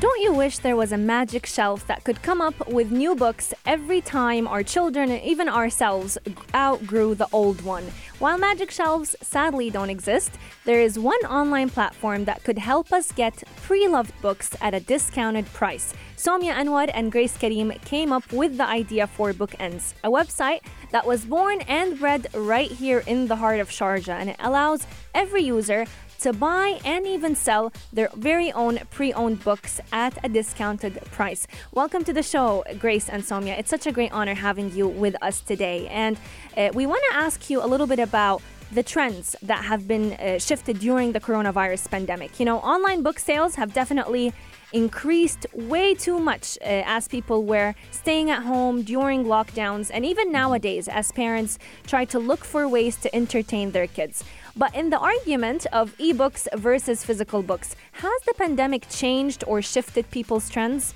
Pulse 0.00 0.08
95. 0.08 0.10
Don't 0.10 0.20
you 0.22 0.32
wish 0.32 0.58
there 0.58 0.76
was 0.76 0.92
a 0.92 0.96
magic 0.96 1.46
shelf 1.46 1.86
that 1.86 2.04
could 2.04 2.22
come 2.22 2.40
up 2.40 2.68
with 2.68 2.90
new 2.90 3.14
books 3.14 3.52
every 3.66 4.00
time 4.00 4.48
our 4.48 4.62
children 4.62 5.10
and 5.10 5.22
even 5.22 5.48
ourselves 5.48 6.16
outgrew 6.54 7.14
the 7.14 7.28
old 7.32 7.60
one? 7.62 7.84
While 8.18 8.38
magic 8.38 8.70
shelves 8.70 9.14
sadly 9.22 9.70
don't 9.70 9.90
exist, 9.90 10.32
there 10.64 10.80
is 10.80 10.98
one 10.98 11.20
online 11.26 11.70
platform 11.70 12.24
that 12.24 12.42
could 12.44 12.58
help 12.58 12.92
us 12.92 13.12
get 13.12 13.42
pre 13.62 13.88
loved 13.88 14.14
books 14.22 14.50
at 14.60 14.74
a 14.74 14.80
discounted 14.80 15.46
price. 15.52 15.94
Somia 16.16 16.54
Anwar 16.54 16.90
and 16.94 17.12
Grace 17.12 17.36
Karim 17.36 17.70
came 17.84 18.12
up 18.12 18.32
with 18.32 18.56
the 18.56 18.66
idea 18.66 19.06
for 19.06 19.32
Bookends, 19.32 19.94
a 20.04 20.10
website 20.10 20.60
that 20.92 21.06
was 21.06 21.24
born 21.24 21.60
and 21.62 21.98
bred 21.98 22.26
right 22.34 22.70
here 22.70 23.02
in 23.06 23.26
the 23.26 23.36
heart 23.36 23.60
of 23.60 23.70
Sharjah, 23.70 24.20
and 24.20 24.30
it 24.30 24.36
allows 24.40 24.86
every 25.14 25.42
user 25.42 25.86
to 26.20 26.32
buy 26.32 26.78
and 26.84 27.06
even 27.06 27.34
sell 27.34 27.72
their 27.92 28.10
very 28.14 28.52
own 28.52 28.78
pre 28.90 29.12
owned 29.12 29.42
books 29.42 29.80
at 29.92 30.18
a 30.24 30.28
discounted 30.28 31.00
price. 31.06 31.46
Welcome 31.72 32.04
to 32.04 32.12
the 32.12 32.22
show, 32.22 32.62
Grace 32.78 33.08
and 33.08 33.22
Somia. 33.22 33.58
It's 33.58 33.70
such 33.70 33.86
a 33.86 33.92
great 33.92 34.12
honor 34.12 34.34
having 34.34 34.72
you 34.72 34.86
with 34.86 35.16
us 35.22 35.40
today. 35.40 35.88
And 35.88 36.18
uh, 36.56 36.70
we 36.74 36.86
want 36.86 37.02
to 37.10 37.16
ask 37.16 37.48
you 37.48 37.64
a 37.64 37.66
little 37.66 37.86
bit 37.86 37.98
about 37.98 38.42
the 38.72 38.82
trends 38.82 39.34
that 39.42 39.64
have 39.64 39.88
been 39.88 40.12
uh, 40.12 40.38
shifted 40.38 40.78
during 40.78 41.12
the 41.12 41.20
coronavirus 41.20 41.90
pandemic. 41.90 42.38
You 42.38 42.46
know, 42.46 42.58
online 42.58 43.02
book 43.02 43.18
sales 43.18 43.56
have 43.56 43.72
definitely 43.72 44.32
increased 44.72 45.46
way 45.52 45.94
too 45.94 46.18
much 46.20 46.56
uh, 46.60 46.82
as 46.86 47.08
people 47.08 47.44
were 47.44 47.74
staying 47.90 48.30
at 48.30 48.42
home 48.44 48.82
during 48.82 49.24
lockdowns 49.24 49.90
and 49.92 50.04
even 50.04 50.30
nowadays 50.30 50.86
as 50.86 51.10
parents 51.10 51.58
try 51.86 52.04
to 52.04 52.18
look 52.18 52.44
for 52.44 52.68
ways 52.68 52.96
to 52.96 53.14
entertain 53.14 53.72
their 53.72 53.88
kids. 53.88 54.22
But 54.56 54.74
in 54.74 54.90
the 54.90 54.98
argument 54.98 55.66
of 55.72 55.96
ebooks 55.98 56.48
versus 56.54 57.04
physical 57.04 57.42
books, 57.42 57.76
has 57.92 58.22
the 58.26 58.34
pandemic 58.34 58.88
changed 58.88 59.44
or 59.46 59.62
shifted 59.62 60.10
people's 60.10 60.48
trends? 60.48 60.94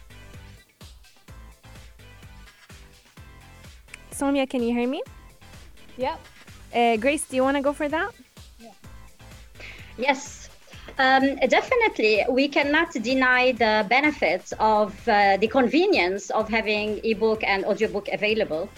Somia, 4.10 4.48
can 4.48 4.62
you 4.62 4.74
hear 4.74 4.88
me? 4.88 5.02
Yep. 5.96 6.20
Uh, 6.74 6.96
Grace, 6.96 7.24
do 7.26 7.36
you 7.36 7.42
want 7.42 7.56
to 7.56 7.62
go 7.62 7.72
for 7.72 7.88
that? 7.88 8.12
Yes, 9.96 10.48
um, 10.98 11.36
definitely. 11.48 12.24
We 12.28 12.48
cannot 12.48 12.92
deny 12.92 13.52
the 13.52 13.86
benefits 13.88 14.52
of 14.58 15.08
uh, 15.08 15.36
the 15.36 15.46
convenience 15.46 16.30
of 16.30 16.48
having 16.48 17.00
ebook 17.04 17.44
and 17.44 17.64
audiobook 17.64 18.08
available. 18.08 18.68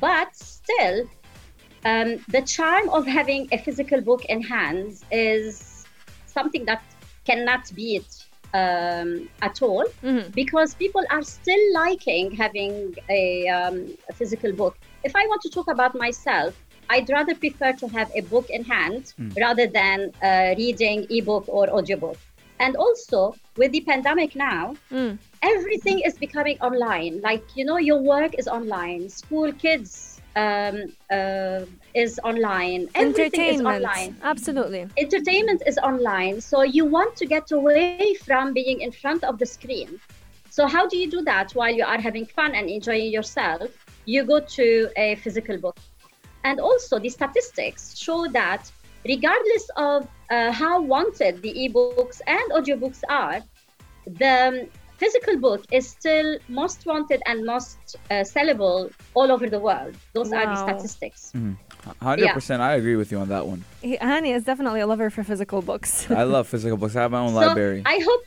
But 0.00 0.34
still, 0.34 1.08
um, 1.84 2.18
the 2.28 2.42
charm 2.42 2.88
of 2.90 3.06
having 3.06 3.48
a 3.52 3.58
physical 3.58 4.00
book 4.00 4.24
in 4.26 4.42
hands 4.42 5.04
is 5.10 5.86
something 6.26 6.64
that 6.64 6.82
cannot 7.24 7.70
beat 7.74 8.26
um, 8.54 9.28
at 9.42 9.62
all 9.62 9.84
because 10.34 10.74
people 10.74 11.02
are 11.10 11.22
still 11.22 11.60
liking 11.74 12.30
having 12.30 12.94
a, 13.08 13.48
um, 13.48 13.86
a 14.08 14.12
physical 14.12 14.52
book. 14.52 14.76
If 15.02 15.14
I 15.16 15.26
want 15.26 15.42
to 15.42 15.50
talk 15.50 15.68
about 15.70 15.94
myself, 15.96 16.54
I'd 16.90 17.08
rather 17.10 17.34
prefer 17.34 17.72
to 17.72 17.88
have 17.88 18.10
a 18.14 18.20
book 18.22 18.50
in 18.50 18.64
hand 18.64 19.12
Mm. 19.18 19.36
rather 19.40 19.66
than 19.66 20.12
uh, 20.22 20.54
reading 20.58 21.06
ebook 21.10 21.44
or 21.48 21.68
audiobook. 21.70 22.16
And 22.60 22.76
also 22.76 23.34
with 23.56 23.72
the 23.72 23.80
pandemic 23.80 24.36
now, 24.36 24.74
everything 25.42 26.00
is 26.04 26.16
becoming 26.16 26.58
online. 26.60 27.20
Like 27.20 27.44
you 27.56 27.64
know, 27.64 27.78
your 27.78 28.00
work 28.00 28.34
is 28.38 28.46
online, 28.48 29.08
school 29.08 29.52
kids 29.52 30.13
um, 30.36 30.84
uh, 31.10 31.60
is 31.94 32.20
online, 32.24 32.88
everything 32.94 33.54
is 33.54 33.60
online. 33.60 34.16
Absolutely. 34.22 34.88
Entertainment 34.96 35.62
is 35.66 35.78
online, 35.78 36.40
so 36.40 36.62
you 36.62 36.84
want 36.84 37.16
to 37.16 37.26
get 37.26 37.52
away 37.52 38.14
from 38.24 38.52
being 38.52 38.80
in 38.80 38.92
front 38.92 39.24
of 39.24 39.38
the 39.38 39.46
screen. 39.46 40.00
So 40.50 40.66
how 40.66 40.86
do 40.86 40.96
you 40.96 41.10
do 41.10 41.22
that 41.22 41.52
while 41.52 41.72
you 41.72 41.84
are 41.84 42.00
having 42.00 42.26
fun 42.26 42.54
and 42.54 42.68
enjoying 42.68 43.10
yourself? 43.10 43.70
You 44.04 44.24
go 44.24 44.40
to 44.40 44.90
a 44.96 45.16
physical 45.16 45.58
book. 45.58 45.78
and 46.44 46.60
also 46.60 46.98
the 46.98 47.08
statistics 47.08 47.96
show 47.96 48.28
that 48.28 48.70
regardless 49.06 49.68
of 49.76 50.06
uh, 50.30 50.52
how 50.52 50.80
wanted 50.80 51.42
the 51.42 51.52
ebooks 51.64 52.20
and 52.26 52.52
audiobooks 52.52 53.02
are, 53.08 53.40
the 54.06 54.68
physical 54.98 55.36
book 55.38 55.64
is 55.72 55.88
still 55.88 56.38
most 56.48 56.86
wanted 56.86 57.22
and 57.26 57.44
most 57.44 57.78
uh, 58.10 58.14
sellable 58.34 58.90
all 59.14 59.30
over 59.32 59.48
the 59.48 59.58
world. 59.58 59.94
Those 60.12 60.32
are 60.32 60.46
the 60.46 60.52
Wow. 60.60 60.66
statistics. 60.68 61.32
Mm. 61.34 61.56
100%. 62.00 62.60
I 62.60 62.74
agree 62.74 62.96
with 62.96 63.10
you 63.12 63.18
on 63.18 63.28
that 63.28 63.46
one. 63.46 63.64
He- 63.82 63.98
Hani 63.98 64.34
is 64.34 64.44
definitely 64.44 64.80
a 64.80 64.86
lover 64.86 65.10
for 65.10 65.22
physical 65.24 65.60
books. 65.62 66.10
I 66.10 66.22
love 66.22 66.46
physical 66.48 66.76
books. 66.76 66.96
I 66.96 67.02
have 67.02 67.10
my 67.10 67.18
own 67.20 67.30
So 67.30 67.34
library. 67.40 67.82
I 67.86 67.98
hope 67.98 68.22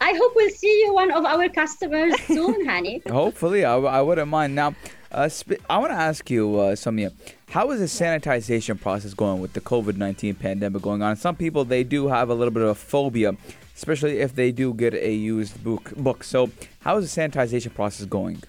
I 0.00 0.12
hope 0.12 0.32
we'll 0.34 0.50
see 0.50 0.80
you 0.84 0.92
one 0.92 1.10
of 1.12 1.24
our 1.24 1.48
customers 1.48 2.12
soon, 2.26 2.66
Hani. 2.66 3.08
Hopefully, 3.08 3.64
I 3.64 4.00
wouldn't 4.02 4.28
mind. 4.28 4.54
Now, 4.54 4.74
uh, 5.12 5.28
sp- 5.30 5.62
I 5.70 5.78
want 5.78 5.92
to 5.92 5.96
ask 5.96 6.28
you, 6.30 6.58
uh, 6.58 6.72
Somia, 6.74 7.12
how 7.48 7.70
is 7.70 7.78
the 7.80 7.86
sanitization 7.86 8.78
process 8.78 9.14
going 9.14 9.40
with 9.40 9.52
the 9.54 9.60
COVID 9.62 9.96
19 9.96 10.34
pandemic 10.34 10.82
going 10.82 11.00
on? 11.02 11.16
Some 11.16 11.36
people, 11.36 11.64
they 11.64 11.84
do 11.84 12.08
have 12.08 12.28
a 12.28 12.34
little 12.34 12.52
bit 12.52 12.64
of 12.64 12.70
a 12.70 12.74
phobia, 12.74 13.34
especially 13.76 14.20
if 14.20 14.34
they 14.34 14.52
do 14.52 14.74
get 14.74 14.94
a 14.94 15.12
used 15.12 15.62
book. 15.62 15.92
book. 15.96 16.24
So, 16.24 16.50
how 16.80 16.98
is 16.98 17.14
the 17.14 17.20
sanitization 17.20 17.74
process 17.74 18.06
going? 18.06 18.42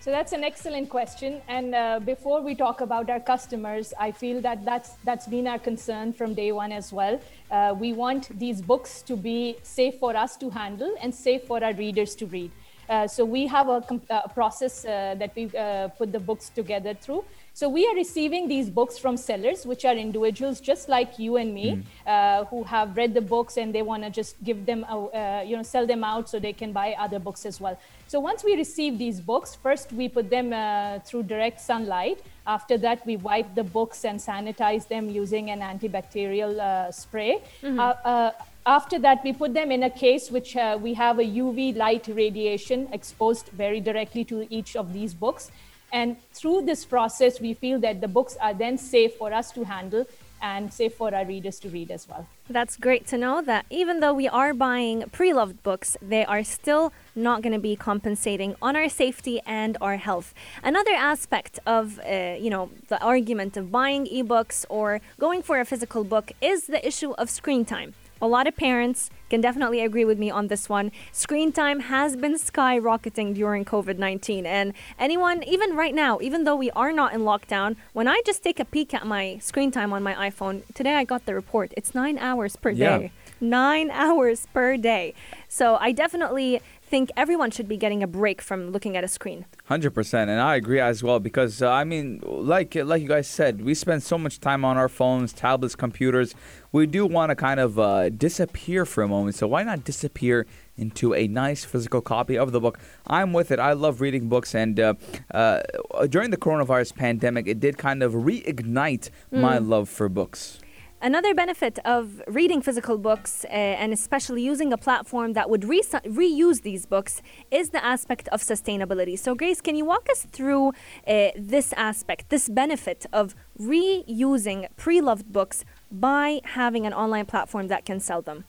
So 0.00 0.10
that's 0.10 0.32
an 0.32 0.44
excellent 0.44 0.88
question. 0.88 1.42
And 1.46 1.74
uh, 1.74 2.00
before 2.00 2.40
we 2.40 2.54
talk 2.54 2.80
about 2.80 3.10
our 3.10 3.20
customers, 3.20 3.92
I 4.00 4.12
feel 4.12 4.40
that 4.40 4.64
that's 4.64 4.92
that's 5.04 5.26
been 5.26 5.46
our 5.46 5.58
concern 5.58 6.14
from 6.14 6.32
day 6.32 6.52
one 6.52 6.72
as 6.72 6.90
well. 6.90 7.20
Uh, 7.50 7.74
we 7.78 7.92
want 7.92 8.30
these 8.38 8.62
books 8.62 9.02
to 9.02 9.14
be 9.14 9.58
safe 9.62 9.98
for 9.98 10.16
us 10.16 10.38
to 10.38 10.48
handle 10.48 10.94
and 11.02 11.14
safe 11.14 11.44
for 11.44 11.62
our 11.62 11.74
readers 11.74 12.14
to 12.14 12.26
read. 12.26 12.50
Uh, 12.88 13.06
so 13.06 13.26
we 13.26 13.46
have 13.46 13.68
a, 13.68 13.84
a 14.08 14.28
process 14.30 14.86
uh, 14.86 15.14
that 15.18 15.36
we 15.36 15.50
uh, 15.54 15.88
put 15.88 16.12
the 16.12 16.18
books 16.18 16.48
together 16.48 16.94
through. 16.94 17.22
So 17.52 17.68
we 17.68 17.86
are 17.86 17.94
receiving 17.94 18.48
these 18.48 18.70
books 18.70 18.96
from 18.96 19.16
sellers, 19.16 19.66
which 19.66 19.84
are 19.84 19.94
individuals 19.94 20.60
just 20.60 20.88
like 20.88 21.18
you 21.18 21.36
and 21.36 21.52
me, 21.52 21.82
uh, 22.06 22.44
who 22.46 22.62
have 22.64 22.96
read 22.96 23.12
the 23.12 23.20
books 23.20 23.56
and 23.58 23.74
they 23.74 23.82
want 23.82 24.02
to 24.04 24.10
just 24.10 24.42
give 24.42 24.64
them, 24.64 24.84
a- 24.88 24.96
uh, 24.96 25.42
you 25.42 25.56
know, 25.56 25.62
sell 25.62 25.86
them 25.86 26.02
out 26.02 26.28
so 26.30 26.38
they 26.38 26.52
can 26.54 26.72
buy 26.72 26.94
other 26.98 27.18
books 27.18 27.44
as 27.44 27.60
well. 27.60 27.78
So 28.06 28.18
once 28.18 28.42
we 28.44 28.56
receive 28.56 28.98
these 28.98 29.20
books, 29.20 29.54
first 29.56 29.92
we 29.92 30.08
put 30.08 30.30
them 30.30 30.52
uh, 30.52 31.00
through 31.00 31.24
direct 31.24 31.60
sunlight. 31.60 32.20
After 32.46 32.78
that, 32.78 33.04
we 33.04 33.16
wipe 33.16 33.54
the 33.54 33.64
books 33.64 34.04
and 34.04 34.18
sanitize 34.18 34.88
them 34.88 35.10
using 35.10 35.50
an 35.50 35.60
antibacterial 35.60 36.58
uh, 36.58 36.90
spray. 36.90 37.42
Mhm. 37.62 37.78
Uh, 37.78 38.08
uh, 38.08 38.30
after 38.66 38.98
that, 39.00 39.22
we 39.24 39.32
put 39.32 39.54
them 39.54 39.70
in 39.72 39.82
a 39.84 39.90
case 39.90 40.30
which 40.30 40.56
uh, 40.56 40.78
we 40.80 40.94
have 40.94 41.18
a 41.18 41.24
UV 41.24 41.76
light 41.76 42.08
radiation 42.08 42.88
exposed 42.92 43.48
very 43.48 43.80
directly 43.80 44.24
to 44.24 44.46
each 44.52 44.76
of 44.76 44.92
these 44.92 45.14
books. 45.14 45.50
And 45.92 46.16
through 46.32 46.62
this 46.62 46.84
process, 46.84 47.40
we 47.40 47.54
feel 47.54 47.78
that 47.80 48.00
the 48.00 48.08
books 48.08 48.36
are 48.40 48.54
then 48.54 48.78
safe 48.78 49.14
for 49.16 49.32
us 49.32 49.50
to 49.52 49.64
handle 49.64 50.06
and 50.42 50.72
safe 50.72 50.94
for 50.94 51.14
our 51.14 51.24
readers 51.24 51.58
to 51.60 51.68
read 51.68 51.90
as 51.90 52.08
well. 52.08 52.26
That's 52.48 52.76
great 52.76 53.06
to 53.08 53.18
know 53.18 53.42
that 53.42 53.66
even 53.70 54.00
though 54.00 54.14
we 54.14 54.28
are 54.28 54.54
buying 54.54 55.04
pre 55.12 55.32
loved 55.32 55.62
books, 55.62 55.96
they 56.02 56.24
are 56.24 56.42
still 56.42 56.92
not 57.14 57.42
going 57.42 57.52
to 57.52 57.58
be 57.58 57.76
compensating 57.76 58.56
on 58.62 58.74
our 58.76 58.88
safety 58.88 59.40
and 59.46 59.76
our 59.80 59.98
health. 59.98 60.34
Another 60.62 60.92
aspect 60.92 61.58
of, 61.66 62.00
uh, 62.00 62.36
you 62.40 62.50
know, 62.50 62.70
the 62.88 63.00
argument 63.02 63.56
of 63.56 63.70
buying 63.70 64.06
ebooks 64.06 64.64
or 64.68 65.00
going 65.18 65.42
for 65.42 65.60
a 65.60 65.64
physical 65.64 66.04
book 66.04 66.32
is 66.40 66.66
the 66.66 66.84
issue 66.86 67.12
of 67.12 67.30
screen 67.30 67.64
time. 67.64 67.94
A 68.22 68.26
lot 68.26 68.46
of 68.46 68.54
parents 68.54 69.08
can 69.30 69.40
definitely 69.40 69.80
agree 69.80 70.04
with 70.04 70.18
me 70.18 70.30
on 70.30 70.48
this 70.48 70.68
one. 70.68 70.92
Screen 71.10 71.52
time 71.52 71.80
has 71.80 72.16
been 72.16 72.34
skyrocketing 72.34 73.34
during 73.34 73.64
COVID 73.64 73.96
19. 73.96 74.44
And 74.44 74.74
anyone, 74.98 75.42
even 75.44 75.74
right 75.74 75.94
now, 75.94 76.18
even 76.20 76.44
though 76.44 76.56
we 76.56 76.70
are 76.72 76.92
not 76.92 77.14
in 77.14 77.22
lockdown, 77.22 77.76
when 77.94 78.06
I 78.08 78.20
just 78.26 78.42
take 78.42 78.60
a 78.60 78.64
peek 78.66 78.92
at 78.92 79.06
my 79.06 79.38
screen 79.38 79.70
time 79.70 79.92
on 79.92 80.02
my 80.02 80.14
iPhone, 80.14 80.62
today 80.74 80.96
I 80.96 81.04
got 81.04 81.24
the 81.24 81.34
report. 81.34 81.72
It's 81.76 81.94
nine 81.94 82.18
hours 82.18 82.56
per 82.56 82.70
Yeah. 82.70 82.98
day. 82.98 83.12
Nine 83.40 83.90
hours 83.90 84.46
per 84.52 84.76
day. 84.76 85.14
So 85.48 85.76
I 85.80 85.92
definitely 85.92 86.60
think 86.90 87.10
everyone 87.16 87.50
should 87.50 87.68
be 87.68 87.76
getting 87.76 88.02
a 88.02 88.06
break 88.06 88.42
from 88.42 88.70
looking 88.74 88.96
at 88.96 89.04
a 89.04 89.08
screen. 89.08 89.46
Hundred 89.66 89.92
percent, 89.98 90.28
and 90.30 90.40
I 90.40 90.56
agree 90.56 90.80
as 90.80 91.02
well 91.02 91.20
because 91.20 91.62
uh, 91.62 91.70
I 91.70 91.84
mean, 91.84 92.20
like 92.26 92.74
like 92.74 93.00
you 93.02 93.08
guys 93.08 93.28
said, 93.28 93.62
we 93.64 93.74
spend 93.74 94.02
so 94.02 94.18
much 94.18 94.40
time 94.40 94.64
on 94.64 94.76
our 94.76 94.88
phones, 94.88 95.32
tablets, 95.32 95.76
computers. 95.76 96.34
We 96.72 96.86
do 96.86 97.06
want 97.06 97.30
to 97.30 97.36
kind 97.36 97.60
of 97.60 97.78
uh, 97.78 98.10
disappear 98.10 98.84
for 98.84 99.02
a 99.02 99.08
moment. 99.08 99.34
So 99.36 99.46
why 99.46 99.62
not 99.62 99.84
disappear 99.84 100.46
into 100.76 101.14
a 101.14 101.26
nice 101.28 101.64
physical 101.64 102.00
copy 102.00 102.36
of 102.38 102.52
the 102.52 102.60
book? 102.60 102.78
I'm 103.06 103.32
with 103.32 103.50
it. 103.50 103.58
I 103.58 103.72
love 103.72 104.00
reading 104.00 104.28
books, 104.28 104.54
and 104.54 104.78
uh, 104.80 104.94
uh, 105.32 105.60
during 106.08 106.30
the 106.30 106.36
coronavirus 106.36 106.94
pandemic, 106.96 107.46
it 107.46 107.58
did 107.60 107.78
kind 107.78 108.02
of 108.02 108.12
reignite 108.12 109.10
my 109.30 109.58
Mm. 109.58 109.68
love 109.68 109.88
for 109.88 110.08
books. 110.08 110.60
Another 111.02 111.32
benefit 111.34 111.78
of 111.86 112.20
reading 112.26 112.60
physical 112.60 112.98
books, 112.98 113.46
uh, 113.46 113.48
and 113.48 113.90
especially 113.90 114.42
using 114.42 114.70
a 114.70 114.76
platform 114.76 115.32
that 115.32 115.48
would 115.48 115.64
re- 115.64 115.80
reuse 116.04 116.60
these 116.60 116.84
books, 116.84 117.22
is 117.50 117.70
the 117.70 117.82
aspect 117.82 118.28
of 118.28 118.42
sustainability. 118.42 119.18
So, 119.18 119.34
Grace, 119.34 119.62
can 119.62 119.76
you 119.76 119.86
walk 119.86 120.10
us 120.10 120.26
through 120.30 120.68
uh, 121.06 121.28
this 121.34 121.72
aspect, 121.78 122.28
this 122.28 122.50
benefit 122.50 123.06
of 123.14 123.34
reusing 123.58 124.68
pre 124.76 125.00
loved 125.00 125.32
books 125.32 125.64
by 125.90 126.42
having 126.44 126.84
an 126.84 126.92
online 126.92 127.24
platform 127.24 127.68
that 127.68 127.86
can 127.86 127.98
sell 127.98 128.20
them? 128.20 128.44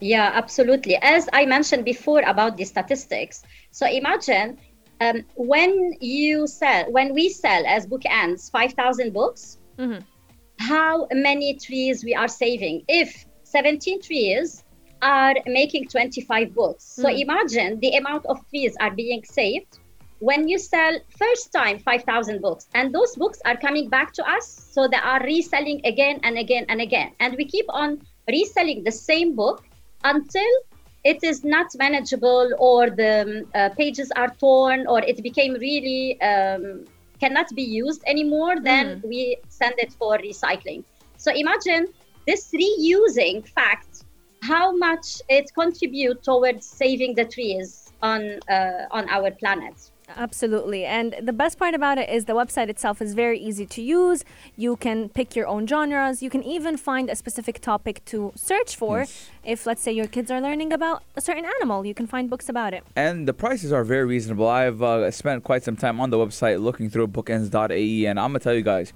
Yeah, 0.00 0.32
absolutely. 0.34 0.96
As 0.96 1.28
I 1.32 1.46
mentioned 1.46 1.84
before 1.84 2.22
about 2.22 2.56
the 2.56 2.64
statistics, 2.64 3.44
so 3.70 3.86
imagine 3.86 4.58
um, 5.00 5.24
when 5.36 5.94
you 6.00 6.48
sell, 6.48 6.90
when 6.90 7.14
we 7.14 7.28
sell 7.28 7.64
as 7.64 7.86
bookends 7.86 8.50
5,000 8.50 9.12
books, 9.12 9.58
how 10.58 11.06
many 11.12 11.54
trees 11.54 12.04
we 12.04 12.14
are 12.14 12.28
saving 12.28 12.84
if 12.88 13.24
17 13.44 14.00
trees 14.02 14.64
are 15.02 15.34
making 15.46 15.88
25 15.88 16.54
books. 16.54 16.84
So 16.84 17.08
Mm. 17.08 17.20
imagine 17.20 17.80
the 17.80 17.96
amount 17.96 18.26
of 18.26 18.38
trees 18.48 18.76
are 18.80 18.90
being 18.90 19.24
saved 19.24 19.78
when 20.18 20.48
you 20.48 20.58
sell 20.58 20.98
first 21.18 21.52
time 21.52 21.78
5,000 21.78 22.40
books 22.40 22.68
and 22.74 22.92
those 22.94 23.14
books 23.16 23.40
are 23.46 23.56
coming 23.56 23.88
back 23.88 24.12
to 24.14 24.22
us 24.28 24.46
so 24.72 24.88
they 24.88 24.96
are 24.96 25.22
reselling 25.22 25.80
again 25.84 26.18
and 26.24 26.36
again 26.38 26.64
and 26.68 26.80
again 26.80 27.12
and 27.20 27.36
we 27.36 27.44
keep 27.44 27.66
on 27.68 28.00
reselling 28.28 28.82
the 28.84 28.90
same 28.90 29.36
book 29.36 29.64
until 30.04 30.52
it 31.04 31.22
is 31.22 31.44
not 31.44 31.66
manageable 31.78 32.50
or 32.58 32.90
the 32.90 33.22
um, 33.22 33.50
uh, 33.54 33.68
pages 33.78 34.10
are 34.16 34.34
torn 34.40 34.86
or 34.88 35.00
it 35.00 35.22
became 35.22 35.54
really 35.54 36.20
um, 36.20 36.84
cannot 37.20 37.48
be 37.54 37.62
used 37.62 38.02
anymore 38.06 38.60
then 38.60 39.00
we 39.04 39.36
send 39.48 39.74
it 39.78 39.92
for 39.92 40.18
recycling. 40.18 40.84
So 41.16 41.32
imagine 41.32 41.88
this 42.26 42.52
reusing 42.52 43.46
fact 43.48 44.04
how 44.42 44.76
much 44.76 45.20
it 45.28 45.50
contributes 45.54 46.24
towards 46.24 46.64
saving 46.66 47.14
the 47.14 47.24
trees 47.24 47.92
on 48.02 48.38
uh, 48.48 48.86
on 48.90 49.08
our 49.08 49.30
planet 49.32 49.90
Absolutely. 50.16 50.84
And 50.84 51.14
the 51.20 51.32
best 51.32 51.58
part 51.58 51.74
about 51.74 51.98
it 51.98 52.08
is 52.08 52.24
the 52.24 52.32
website 52.32 52.68
itself 52.68 53.02
is 53.02 53.14
very 53.14 53.38
easy 53.38 53.66
to 53.66 53.82
use. 53.82 54.24
You 54.56 54.76
can 54.76 55.08
pick 55.08 55.36
your 55.36 55.46
own 55.46 55.66
genres. 55.66 56.22
You 56.22 56.30
can 56.30 56.42
even 56.42 56.76
find 56.76 57.10
a 57.10 57.16
specific 57.16 57.60
topic 57.60 58.04
to 58.06 58.32
search 58.34 58.76
for. 58.76 59.06
If, 59.44 59.66
let's 59.66 59.82
say, 59.82 59.92
your 59.92 60.06
kids 60.06 60.30
are 60.30 60.40
learning 60.40 60.72
about 60.72 61.02
a 61.16 61.20
certain 61.20 61.44
animal, 61.44 61.84
you 61.86 61.94
can 61.94 62.06
find 62.06 62.28
books 62.30 62.48
about 62.48 62.74
it. 62.74 62.84
And 62.96 63.28
the 63.28 63.34
prices 63.34 63.72
are 63.72 63.84
very 63.84 64.06
reasonable. 64.06 64.48
I've 64.48 64.82
uh, 64.82 65.10
spent 65.10 65.44
quite 65.44 65.62
some 65.62 65.76
time 65.76 66.00
on 66.00 66.10
the 66.10 66.18
website 66.18 66.62
looking 66.62 66.90
through 66.90 67.08
bookends.ae, 67.08 68.06
and 68.06 68.18
I'm 68.18 68.30
gonna 68.30 68.38
tell 68.40 68.54
you 68.54 68.62
guys, 68.62 68.92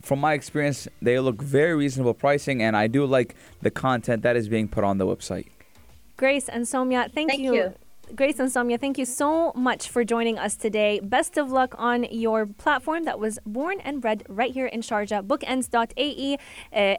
from 0.00 0.18
my 0.18 0.34
experience, 0.34 0.88
they 1.00 1.18
look 1.18 1.40
very 1.40 1.74
reasonable 1.74 2.14
pricing, 2.14 2.62
and 2.62 2.76
I 2.76 2.86
do 2.86 3.06
like 3.06 3.34
the 3.62 3.70
content 3.70 4.22
that 4.22 4.36
is 4.36 4.48
being 4.48 4.68
put 4.68 4.84
on 4.84 4.98
the 4.98 5.06
website. 5.06 5.46
Grace 6.16 6.48
and 6.48 6.64
Somia, 6.64 7.10
thank, 7.10 7.30
Thank 7.30 7.42
you. 7.42 7.54
you. 7.54 7.74
Grace 8.14 8.38
and 8.38 8.50
Somia, 8.50 8.80
thank 8.80 8.98
you 8.98 9.04
so 9.04 9.52
much 9.54 9.88
for 9.88 10.04
joining 10.04 10.38
us 10.38 10.56
today. 10.56 11.00
Best 11.02 11.36
of 11.36 11.50
luck 11.50 11.74
on 11.78 12.04
your 12.10 12.46
platform 12.46 13.04
that 13.04 13.18
was 13.18 13.38
born 13.44 13.80
and 13.80 14.00
bred 14.00 14.24
right 14.28 14.52
here 14.52 14.66
in 14.66 14.82
Sharjah, 14.82 15.26
bookends.ae. 15.26 16.34
Uh, 16.34 16.36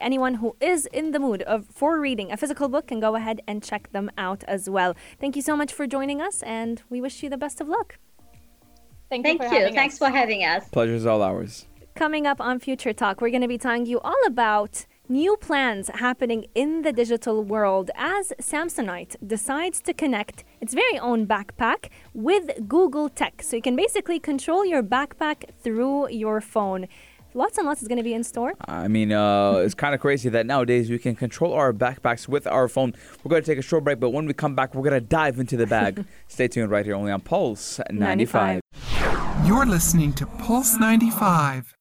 anyone 0.02 0.36
who 0.36 0.56
is 0.60 0.88
in 0.88 1.12
the 1.12 1.20
mood 1.20 1.42
of 1.44 1.68
for 1.68 2.00
reading 2.00 2.32
a 2.32 2.38
physical 2.38 2.68
book 2.68 2.88
can 2.88 3.00
go 3.00 3.16
ahead 3.16 3.40
and 3.48 3.64
check 3.64 3.92
them 3.92 4.10
out 4.18 4.44
as 4.46 4.70
well. 4.70 4.96
Thank 5.20 5.36
you 5.36 5.42
so 5.42 5.56
much 5.56 5.72
for 5.72 5.88
joining 5.88 6.22
us, 6.22 6.44
and 6.44 6.82
we 6.90 7.00
wish 7.00 7.24
you 7.24 7.30
the 7.30 7.38
best 7.38 7.62
of 7.62 7.70
luck. 7.70 7.98
Thank, 9.10 9.26
thank 9.26 9.42
you. 9.42 9.48
you, 9.48 9.54
having 9.54 9.76
thanks 9.76 9.96
us. 9.96 10.00
for 10.00 10.10
having 10.10 10.44
us 10.44 10.68
Pleasure 10.70 10.96
is 10.96 11.06
all 11.06 11.22
ours. 11.22 11.68
Coming 11.96 12.28
up 12.28 12.42
on 12.42 12.60
Future 12.60 12.92
Talk, 12.92 13.22
we're 13.22 13.30
going 13.30 13.42
to 13.42 13.48
be 13.48 13.58
telling 13.58 13.86
you 13.86 14.00
all 14.00 14.22
about 14.26 14.86
new 15.10 15.38
plans 15.38 15.90
happening 15.96 16.46
in 16.56 16.82
the 16.82 16.92
digital 16.92 17.44
world 17.44 17.92
as 17.96 18.34
Samsonite 18.42 19.16
decides 19.26 19.82
to 19.82 19.94
connect 19.94 20.44
its 20.62 20.74
very 20.74 20.98
own 21.00 21.28
backpack 21.28 21.90
with 22.14 22.68
Google 22.68 23.10
Tech. 23.10 23.42
So 23.44 23.56
you 23.56 23.62
can 23.62 23.76
basically 23.76 24.20
control 24.20 24.66
your 24.66 24.84
backpack 24.84 25.50
through 25.62 26.10
your 26.10 26.42
phone. 26.42 26.88
Lots 27.34 27.58
and 27.58 27.68
lots 27.68 27.82
is 27.82 27.90
going 27.90 27.98
to 27.98 28.04
be 28.04 28.14
in 28.14 28.24
store. 28.24 28.54
I 28.66 28.88
mean, 28.88 29.12
uh, 29.12 29.56
it's 29.58 29.74
kind 29.74 29.94
of 29.94 30.00
crazy 30.00 30.30
that 30.30 30.46
nowadays 30.46 30.90
we 30.90 30.98
can 30.98 31.16
control 31.16 31.52
our 31.52 31.74
backpacks 31.74 32.30
with 32.30 32.48
our 32.48 32.70
phone. 32.70 32.94
We're 33.24 33.30
going 33.30 33.44
to 33.44 33.46
take 33.46 33.60
a 33.60 33.62
short 33.62 33.84
break, 33.84 34.00
but 34.00 34.12
when 34.12 34.26
we 34.26 34.34
come 34.34 34.56
back, 34.56 34.74
we're 34.74 34.90
going 34.90 35.02
to 35.02 35.06
dive 35.06 35.38
into 35.38 35.58
the 35.58 35.68
bag. 35.68 36.06
Stay 36.30 36.48
tuned 36.48 36.72
right 36.72 36.86
here 36.86 36.96
only 36.96 37.12
on 37.12 37.20
Pulse 37.20 37.82
95. 37.92 38.62
95. 38.72 39.46
You're 39.46 39.66
listening 39.66 40.14
to 40.14 40.26
Pulse 40.26 40.78
95. 40.80 41.76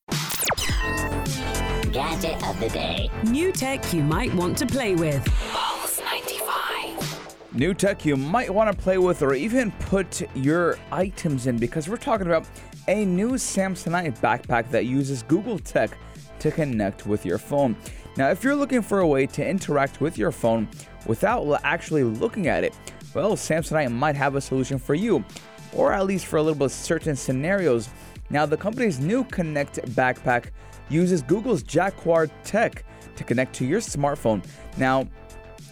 Gadget 1.94 2.44
of 2.48 2.58
the 2.58 2.68
day. 2.70 3.08
New 3.22 3.52
tech 3.52 3.92
you 3.92 4.02
might 4.02 4.34
want 4.34 4.58
to 4.58 4.66
play 4.66 4.96
with. 4.96 5.24
Pulse 5.52 6.00
95. 6.00 7.54
New 7.54 7.72
tech 7.72 8.04
you 8.04 8.16
might 8.16 8.52
want 8.52 8.68
to 8.68 8.76
play 8.76 8.98
with 8.98 9.22
or 9.22 9.32
even 9.32 9.70
put 9.70 10.22
your 10.36 10.76
items 10.90 11.46
in 11.46 11.56
because 11.56 11.88
we're 11.88 11.96
talking 11.96 12.26
about 12.26 12.48
a 12.88 13.04
new 13.04 13.34
Samsonite 13.34 14.18
backpack 14.18 14.68
that 14.72 14.86
uses 14.86 15.22
Google 15.22 15.56
Tech 15.56 15.96
to 16.40 16.50
connect 16.50 17.06
with 17.06 17.24
your 17.24 17.38
phone. 17.38 17.76
Now, 18.16 18.28
if 18.28 18.42
you're 18.42 18.56
looking 18.56 18.82
for 18.82 18.98
a 18.98 19.06
way 19.06 19.24
to 19.28 19.46
interact 19.46 20.00
with 20.00 20.18
your 20.18 20.32
phone 20.32 20.68
without 21.06 21.60
actually 21.62 22.02
looking 22.02 22.48
at 22.48 22.64
it, 22.64 22.74
well, 23.14 23.36
Samsonite 23.36 23.92
might 23.92 24.16
have 24.16 24.34
a 24.34 24.40
solution 24.40 24.80
for 24.80 24.96
you, 24.96 25.24
or 25.72 25.92
at 25.92 26.06
least 26.06 26.26
for 26.26 26.38
a 26.38 26.42
little 26.42 26.58
bit 26.58 26.64
of 26.64 26.72
certain 26.72 27.14
scenarios. 27.14 27.88
Now, 28.30 28.46
the 28.46 28.56
company's 28.56 28.98
new 28.98 29.22
Connect 29.22 29.76
backpack 29.92 30.46
uses 30.88 31.22
Google's 31.22 31.62
Jacquard 31.62 32.30
Tech 32.44 32.84
to 33.16 33.24
connect 33.24 33.54
to 33.56 33.64
your 33.64 33.80
smartphone. 33.80 34.44
Now, 34.76 35.06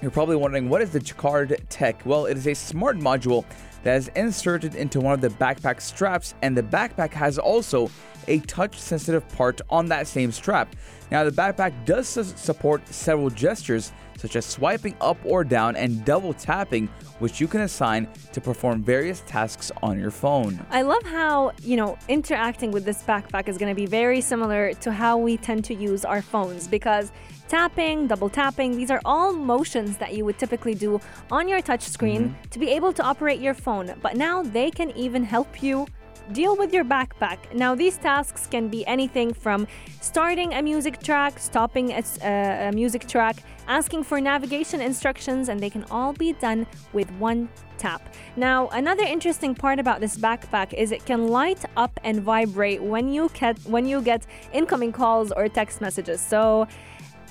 you're 0.01 0.11
probably 0.11 0.37
wondering 0.37 0.69
what 0.69 0.83
is 0.83 0.91
the 0.91 1.01
Jacquard 1.01 1.57
Tech? 1.69 2.05
Well, 2.05 2.27
it 2.27 2.37
is 2.37 2.47
a 2.47 2.55
smart 2.55 2.99
module 2.99 3.45
that 3.83 3.97
is 3.97 4.09
inserted 4.15 4.75
into 4.75 5.01
one 5.01 5.13
of 5.15 5.21
the 5.21 5.29
backpack 5.29 5.81
straps, 5.81 6.35
and 6.43 6.57
the 6.57 6.63
backpack 6.63 7.13
has 7.13 7.39
also 7.39 7.91
a 8.29 8.41
touch 8.41 8.79
sensitive 8.79 9.27
part 9.31 9.61
on 9.71 9.87
that 9.87 10.07
same 10.07 10.33
strap. 10.33 10.75
Now, 11.11 11.25
the 11.25 11.31
backpack 11.31 11.73
does 11.85 12.09
su- 12.09 12.25
support 12.25 12.87
several 12.89 13.29
gestures, 13.29 13.93
such 14.17 14.37
as 14.37 14.47
swiping 14.47 14.97
up 15.01 15.19
or 15.25 15.45
down 15.45 15.77
and 15.77 16.05
double 16.05 16.33
tapping, 16.33 16.89
which 17.19 17.41
you 17.41 17.49
can 17.49 17.63
assign 17.63 18.09
to 18.33 18.41
perform 18.41 18.83
various 18.83 19.21
tasks 19.27 19.71
on 19.83 19.99
your 19.99 20.11
phone. 20.11 20.65
I 20.71 20.83
love 20.83 21.03
how, 21.03 21.53
you 21.63 21.77
know, 21.77 21.99
interacting 22.09 22.71
with 22.71 22.85
this 22.85 23.03
backpack 23.03 23.49
is 23.49 23.59
going 23.59 23.71
to 23.71 23.75
be 23.75 23.87
very 23.87 24.21
similar 24.21 24.73
to 24.75 24.93
how 24.93 25.19
we 25.19 25.37
tend 25.37 25.65
to 25.67 25.75
use 25.75 26.05
our 26.05 26.23
phones 26.23 26.69
because 26.69 27.13
tapping, 27.49 28.07
double 28.07 28.31
tapping, 28.31 28.77
these 28.77 28.91
are 28.91 29.01
all 29.05 29.33
motions 29.33 29.99
that 29.99 30.15
you 30.15 30.25
would 30.25 30.39
typically 30.39 30.75
do 30.75 30.99
on 31.31 31.49
your 31.49 31.61
touch 31.61 31.83
screen 31.83 32.31
mm-hmm. 32.31 32.49
to 32.51 32.59
be 32.59 32.71
able 32.71 32.93
to 32.95 33.03
operate 33.03 33.41
your 33.41 33.55
phone. 33.55 33.93
But 34.01 34.17
now 34.17 34.43
they 34.43 34.71
can 34.71 34.91
even 34.97 35.25
help 35.25 35.63
you 35.63 35.87
deal 36.33 36.57
with 36.57 36.73
your 36.73 36.85
backpack. 36.85 37.39
Now, 37.55 37.75
these 37.75 37.97
tasks 37.97 38.47
can 38.47 38.69
be 38.69 38.87
anything 38.87 39.33
from 39.33 39.67
starting 40.01 40.55
a 40.55 40.63
music 40.63 41.03
track, 41.03 41.39
stopping 41.39 41.93
a, 41.93 42.03
uh, 42.23 42.69
a 42.69 42.73
music 42.73 43.07
track, 43.09 43.37
asking 43.69 44.05
for 44.05 44.21
navigation 44.21 44.81
instructions, 44.81 45.49
and 45.49 45.61
they 45.61 45.71
can 45.71 45.85
all 45.91 46.13
be 46.13 46.33
done 46.35 46.67
with 46.93 47.11
one 47.13 47.49
tap. 47.79 48.03
Now, 48.37 48.69
another 48.69 49.05
interesting 49.05 49.55
part 49.55 49.79
about 49.79 50.01
this 50.01 50.17
backpack 50.17 50.73
is 50.73 50.93
it 50.93 51.05
can 51.05 51.29
light 51.29 51.65
up 51.77 51.99
and 52.05 52.21
vibrate 52.23 52.83
when 52.83 53.13
you 53.13 53.29
get 53.35 53.59
when 53.65 53.87
you 53.87 54.01
get 54.01 54.27
incoming 54.53 54.93
calls 54.93 55.33
or 55.33 55.49
text 55.49 55.81
messages. 55.81 56.21
So, 56.21 56.69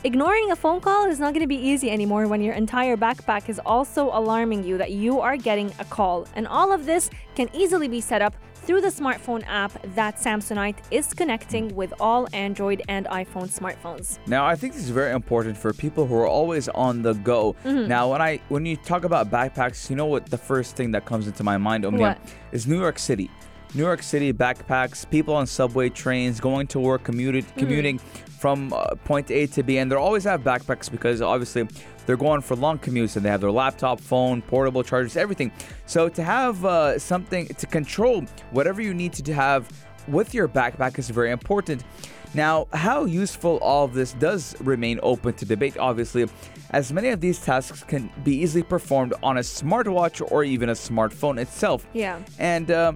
Ignoring 0.03 0.49
a 0.49 0.55
phone 0.55 0.81
call 0.81 1.05
is 1.05 1.19
not 1.19 1.31
going 1.35 1.43
to 1.43 1.47
be 1.47 1.61
easy 1.71 1.91
anymore 1.91 2.27
when 2.27 2.41
your 2.41 2.55
entire 2.55 2.97
backpack 2.97 3.49
is 3.49 3.59
also 3.63 4.05
alarming 4.05 4.63
you 4.63 4.75
that 4.79 4.89
you 4.89 5.19
are 5.19 5.37
getting 5.37 5.71
a 5.77 5.85
call. 5.85 6.27
And 6.35 6.47
all 6.47 6.71
of 6.71 6.87
this 6.87 7.11
can 7.35 7.51
easily 7.53 7.87
be 7.87 8.01
set 8.01 8.19
up 8.19 8.33
through 8.63 8.81
the 8.81 8.89
smartphone 8.89 9.43
app 9.47 9.71
that 9.95 10.17
Samsonite 10.17 10.77
is 10.91 11.13
connecting 11.13 11.73
with 11.75 11.93
all 11.99 12.27
Android 12.33 12.81
and 12.87 13.05
iPhone 13.07 13.49
smartphones. 13.49 14.19
Now, 14.27 14.45
I 14.45 14.55
think 14.55 14.73
this 14.73 14.83
is 14.83 14.89
very 14.91 15.11
important 15.13 15.57
for 15.57 15.73
people 15.73 16.05
who 16.05 16.15
are 16.15 16.27
always 16.27 16.69
on 16.69 17.01
the 17.01 17.13
go. 17.13 17.55
Mhm. 17.65 17.87
Now, 17.87 18.11
when 18.11 18.21
I 18.21 18.39
when 18.49 18.65
you 18.65 18.75
talk 18.77 19.03
about 19.03 19.29
backpacks, 19.31 19.89
you 19.89 19.95
know 19.95 20.05
what 20.05 20.27
the 20.27 20.37
first 20.37 20.75
thing 20.75 20.91
that 20.91 21.05
comes 21.05 21.27
into 21.27 21.43
my 21.43 21.57
mind, 21.57 21.85
Omnia, 21.85 22.17
is 22.51 22.67
New 22.67 22.79
York 22.79 22.99
City. 22.99 23.29
New 23.73 23.83
York 23.83 24.03
City 24.03 24.33
backpacks, 24.33 25.09
people 25.09 25.33
on 25.33 25.47
subway 25.47 25.87
trains, 25.89 26.39
going 26.41 26.67
to 26.67 26.79
work, 26.79 27.03
commuted, 27.03 27.45
Mm-hmm. 27.45 27.59
commuting 27.59 27.99
from 28.39 28.73
uh, 28.73 28.95
point 29.05 29.31
A 29.31 29.47
to 29.47 29.63
B, 29.63 29.77
and 29.77 29.89
they 29.91 29.95
always 29.95 30.23
have 30.25 30.41
backpacks 30.41 30.91
because 30.91 31.21
obviously 31.21 31.67
they're 32.11 32.17
going 32.17 32.41
for 32.41 32.57
long 32.57 32.77
commutes 32.77 33.15
and 33.15 33.23
they 33.23 33.29
have 33.29 33.39
their 33.39 33.51
laptop, 33.53 34.01
phone, 34.01 34.41
portable 34.41 34.83
chargers, 34.83 35.15
everything. 35.15 35.49
So 35.85 36.09
to 36.09 36.21
have 36.21 36.65
uh, 36.65 36.99
something 36.99 37.47
to 37.47 37.65
control 37.65 38.25
whatever 38.49 38.81
you 38.81 38.93
need 38.93 39.13
to 39.13 39.33
have 39.33 39.71
with 40.09 40.33
your 40.33 40.49
backpack 40.49 40.99
is 40.99 41.09
very 41.09 41.31
important. 41.31 41.85
Now, 42.33 42.67
how 42.73 43.05
useful 43.05 43.59
all 43.59 43.85
of 43.85 43.93
this 43.93 44.11
does 44.11 44.59
remain 44.59 44.99
open 45.01 45.35
to 45.35 45.45
debate, 45.45 45.77
obviously, 45.77 46.27
as 46.71 46.91
many 46.91 47.07
of 47.11 47.21
these 47.21 47.39
tasks 47.39 47.81
can 47.81 48.11
be 48.25 48.35
easily 48.35 48.63
performed 48.63 49.13
on 49.23 49.37
a 49.37 49.41
smartwatch 49.41 50.21
or 50.33 50.43
even 50.43 50.67
a 50.67 50.73
smartphone 50.73 51.39
itself. 51.39 51.87
Yeah. 51.93 52.19
And 52.39 52.71
uh, 52.71 52.91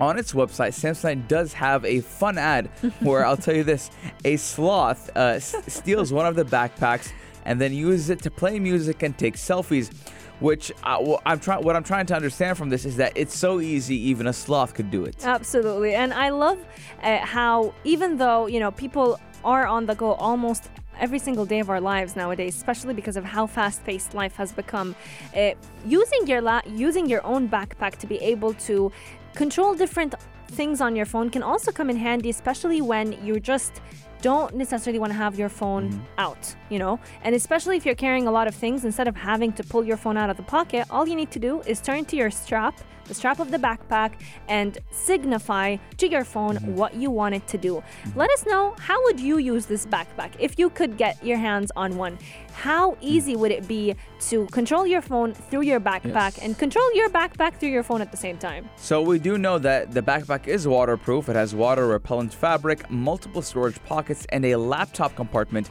on 0.00 0.18
its 0.18 0.32
website, 0.32 0.72
Samsung 0.72 1.28
does 1.28 1.52
have 1.52 1.84
a 1.84 2.00
fun 2.00 2.38
ad 2.38 2.70
where 3.00 3.26
I'll 3.26 3.36
tell 3.36 3.54
you 3.54 3.64
this: 3.64 3.90
a 4.24 4.38
sloth 4.38 5.10
uh, 5.14 5.34
s- 5.36 5.54
steals 5.66 6.14
one 6.14 6.24
of 6.24 6.34
the 6.34 6.44
backpacks 6.46 7.12
and 7.44 7.60
then 7.60 7.72
uses 7.72 8.10
it 8.10 8.22
to 8.22 8.30
play 8.30 8.58
music 8.58 9.02
and 9.02 9.16
take 9.16 9.36
selfies. 9.36 9.90
Which 10.40 10.72
I, 10.82 10.98
well, 10.98 11.22
I'm 11.24 11.38
trying. 11.38 11.62
What 11.62 11.76
I'm 11.76 11.84
trying 11.84 12.06
to 12.06 12.16
understand 12.16 12.58
from 12.58 12.68
this 12.68 12.84
is 12.84 12.96
that 12.96 13.12
it's 13.14 13.36
so 13.36 13.60
easy, 13.60 13.94
even 14.10 14.26
a 14.26 14.32
sloth 14.32 14.74
could 14.74 14.90
do 14.90 15.04
it. 15.04 15.24
Absolutely. 15.24 15.94
And 15.94 16.12
I 16.12 16.30
love 16.30 16.58
uh, 17.00 17.18
how, 17.18 17.72
even 17.84 18.16
though, 18.16 18.46
you 18.46 18.58
know, 18.58 18.72
people 18.72 19.20
are 19.44 19.66
on 19.66 19.86
the 19.86 19.94
go 19.94 20.14
almost 20.14 20.68
every 20.98 21.20
single 21.20 21.44
day 21.44 21.60
of 21.60 21.70
our 21.70 21.80
lives 21.80 22.16
nowadays, 22.16 22.56
especially 22.56 22.94
because 22.94 23.16
of 23.16 23.24
how 23.24 23.46
fast-paced 23.46 24.14
life 24.14 24.34
has 24.34 24.52
become, 24.52 24.96
uh, 25.36 25.52
using 25.86 26.26
your 26.26 26.40
la- 26.40 26.62
using 26.66 27.08
your 27.08 27.24
own 27.24 27.48
backpack 27.48 27.96
to 27.96 28.06
be 28.08 28.18
able 28.18 28.52
to 28.54 28.90
control 29.34 29.74
different 29.74 30.14
things 30.48 30.80
on 30.80 30.94
your 30.94 31.06
phone 31.06 31.30
can 31.30 31.42
also 31.42 31.72
come 31.72 31.88
in 31.88 31.96
handy, 31.96 32.30
especially 32.30 32.80
when 32.80 33.12
you're 33.24 33.38
just 33.38 33.80
don't 34.22 34.54
necessarily 34.54 34.98
want 34.98 35.12
to 35.12 35.18
have 35.18 35.38
your 35.38 35.50
phone 35.50 35.90
mm-hmm. 35.90 36.00
out, 36.16 36.54
you 36.70 36.78
know? 36.78 36.98
And 37.22 37.34
especially 37.34 37.76
if 37.76 37.84
you're 37.84 37.94
carrying 37.94 38.26
a 38.26 38.30
lot 38.30 38.48
of 38.48 38.54
things, 38.54 38.84
instead 38.84 39.08
of 39.08 39.16
having 39.16 39.52
to 39.52 39.64
pull 39.64 39.84
your 39.84 39.98
phone 39.98 40.16
out 40.16 40.30
of 40.30 40.38
the 40.38 40.42
pocket, 40.44 40.86
all 40.90 41.06
you 41.06 41.16
need 41.16 41.30
to 41.32 41.38
do 41.38 41.60
is 41.62 41.80
turn 41.80 42.06
to 42.06 42.16
your 42.16 42.30
strap, 42.30 42.80
the 43.12 43.18
strap 43.18 43.40
of 43.40 43.50
the 43.50 43.58
backpack, 43.58 44.12
and 44.48 44.78
signify 44.90 45.76
to 45.98 46.08
your 46.08 46.24
phone 46.24 46.56
mm-hmm. 46.56 46.74
what 46.74 46.94
you 46.94 47.10
want 47.10 47.34
it 47.34 47.46
to 47.48 47.58
do. 47.58 47.74
Mm-hmm. 47.74 48.18
Let 48.18 48.30
us 48.30 48.46
know 48.46 48.74
how 48.78 49.02
would 49.04 49.20
you 49.20 49.36
use 49.36 49.66
this 49.66 49.84
backpack 49.84 50.30
if 50.38 50.58
you 50.58 50.70
could 50.70 50.96
get 50.96 51.22
your 51.22 51.36
hands 51.36 51.70
on 51.76 51.96
one. 51.96 52.18
How 52.54 52.92
mm. 52.92 52.96
easy 53.00 53.36
would 53.36 53.50
it 53.50 53.66
be 53.66 53.94
to 54.28 54.46
control 54.46 54.86
your 54.86 55.02
phone 55.02 55.34
through 55.34 55.62
your 55.62 55.80
backpack 55.80 56.32
Yes. 56.36 56.38
and 56.38 56.58
control 56.58 56.88
your 56.94 57.08
backpack 57.10 57.58
through 57.58 57.70
your 57.70 57.82
phone 57.82 58.00
at 58.00 58.10
the 58.10 58.16
same 58.16 58.38
time? 58.38 58.68
So 58.76 59.02
we 59.02 59.18
do 59.18 59.38
know 59.38 59.58
that 59.58 59.92
the 59.92 60.02
backpack 60.02 60.46
is 60.46 60.66
waterproof. 60.66 61.28
It 61.28 61.36
has 61.36 61.54
water 61.54 61.86
repellent 61.86 62.32
fabric, 62.32 62.90
multiple 62.90 63.42
storage 63.42 63.82
pockets, 63.84 64.26
and 64.30 64.44
a 64.44 64.56
laptop 64.56 65.14
compartment 65.16 65.70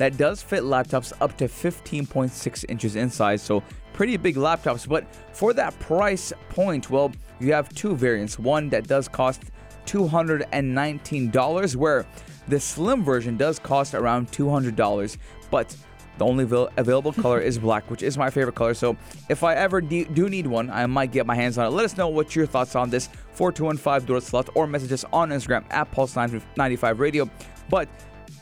that 0.00 0.16
does 0.16 0.42
fit 0.42 0.62
laptops 0.62 1.12
up 1.20 1.36
to 1.36 1.44
15.6 1.44 2.64
inches 2.70 2.96
in 2.96 3.10
size. 3.10 3.42
So 3.42 3.62
pretty 3.92 4.16
big 4.16 4.36
laptops. 4.36 4.88
But 4.88 5.04
for 5.34 5.52
that 5.52 5.78
price 5.78 6.32
point, 6.48 6.88
well, 6.88 7.12
you 7.38 7.52
have 7.52 7.68
two 7.74 7.94
variants. 7.94 8.38
One 8.38 8.70
that 8.70 8.88
does 8.88 9.08
cost 9.08 9.42
$219, 9.84 11.76
where 11.76 12.06
the 12.48 12.58
slim 12.58 13.04
version 13.04 13.36
does 13.36 13.58
cost 13.58 13.92
around 13.94 14.32
$200. 14.32 15.18
But 15.50 15.76
the 16.16 16.24
only 16.24 16.44
available 16.78 17.12
color 17.24 17.38
is 17.38 17.58
black, 17.58 17.90
which 17.90 18.02
is 18.02 18.16
my 18.16 18.30
favorite 18.30 18.54
color. 18.54 18.72
So 18.72 18.96
if 19.28 19.44
I 19.44 19.54
ever 19.54 19.82
de- 19.82 20.04
do 20.04 20.30
need 20.30 20.46
one, 20.46 20.70
I 20.70 20.86
might 20.86 21.12
get 21.12 21.26
my 21.26 21.34
hands 21.34 21.58
on 21.58 21.66
it. 21.66 21.70
Let 21.72 21.84
us 21.84 21.98
know 21.98 22.08
what 22.08 22.34
your 22.34 22.46
thoughts 22.46 22.74
on 22.74 22.88
this 22.88 23.10
4215 23.34 24.06
Door 24.06 24.22
Slot 24.22 24.48
or 24.54 24.66
message 24.66 24.92
us 24.92 25.04
on 25.12 25.28
Instagram 25.28 25.64
at 25.68 25.92
Pulse95 25.92 26.98
Radio. 26.98 27.28
But 27.68 27.90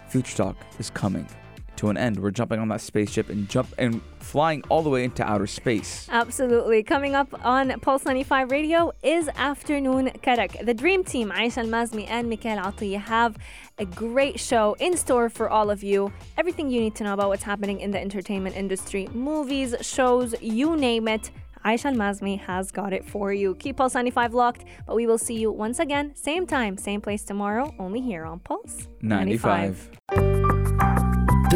Future 0.08 0.36
Talk 0.36 0.56
is 0.78 0.88
coming 0.88 1.26
to 1.78 1.88
an 1.88 1.96
end. 1.96 2.18
We're 2.18 2.30
jumping 2.30 2.60
on 2.60 2.68
that 2.68 2.80
spaceship 2.80 3.28
and 3.28 3.48
jump 3.48 3.68
and 3.78 4.00
flying 4.20 4.62
all 4.68 4.82
the 4.82 4.90
way 4.90 5.04
into 5.04 5.24
outer 5.24 5.46
space. 5.46 6.06
Absolutely. 6.10 6.82
Coming 6.82 7.14
up 7.14 7.28
on 7.44 7.78
Pulse 7.80 8.04
95 8.04 8.50
Radio 8.50 8.92
is 9.02 9.28
Afternoon 9.36 10.10
Karak. 10.22 10.64
The 10.64 10.74
Dream 10.74 11.04
Team, 11.04 11.30
Aisha 11.30 11.58
Al-Mazmi 11.58 12.06
and 12.08 12.28
Mikhail 12.28 12.58
Atiya, 12.58 13.00
have 13.00 13.36
a 13.78 13.84
great 13.84 14.38
show 14.38 14.76
in 14.80 14.96
store 14.96 15.28
for 15.28 15.48
all 15.48 15.70
of 15.70 15.82
you. 15.82 16.12
Everything 16.36 16.70
you 16.70 16.80
need 16.80 16.94
to 16.96 17.04
know 17.04 17.14
about 17.14 17.28
what's 17.28 17.44
happening 17.44 17.80
in 17.80 17.90
the 17.90 18.00
entertainment 18.00 18.56
industry, 18.56 19.08
movies, 19.12 19.74
shows, 19.80 20.34
you 20.42 20.76
name 20.76 21.08
it. 21.08 21.30
Aisha 21.64 21.86
Al-Mazmi 21.86 22.40
has 22.40 22.70
got 22.70 22.92
it 22.92 23.04
for 23.04 23.32
you. 23.32 23.54
Keep 23.56 23.76
Pulse 23.76 23.94
95 23.94 24.34
locked, 24.34 24.64
but 24.86 24.94
we 24.94 25.06
will 25.06 25.18
see 25.18 25.34
you 25.34 25.50
once 25.50 25.78
again, 25.78 26.14
same 26.14 26.46
time, 26.46 26.76
same 26.76 27.00
place 27.00 27.24
tomorrow, 27.24 27.74
only 27.78 28.00
here 28.00 28.24
on 28.24 28.38
Pulse 28.40 28.88
95. 29.02 29.90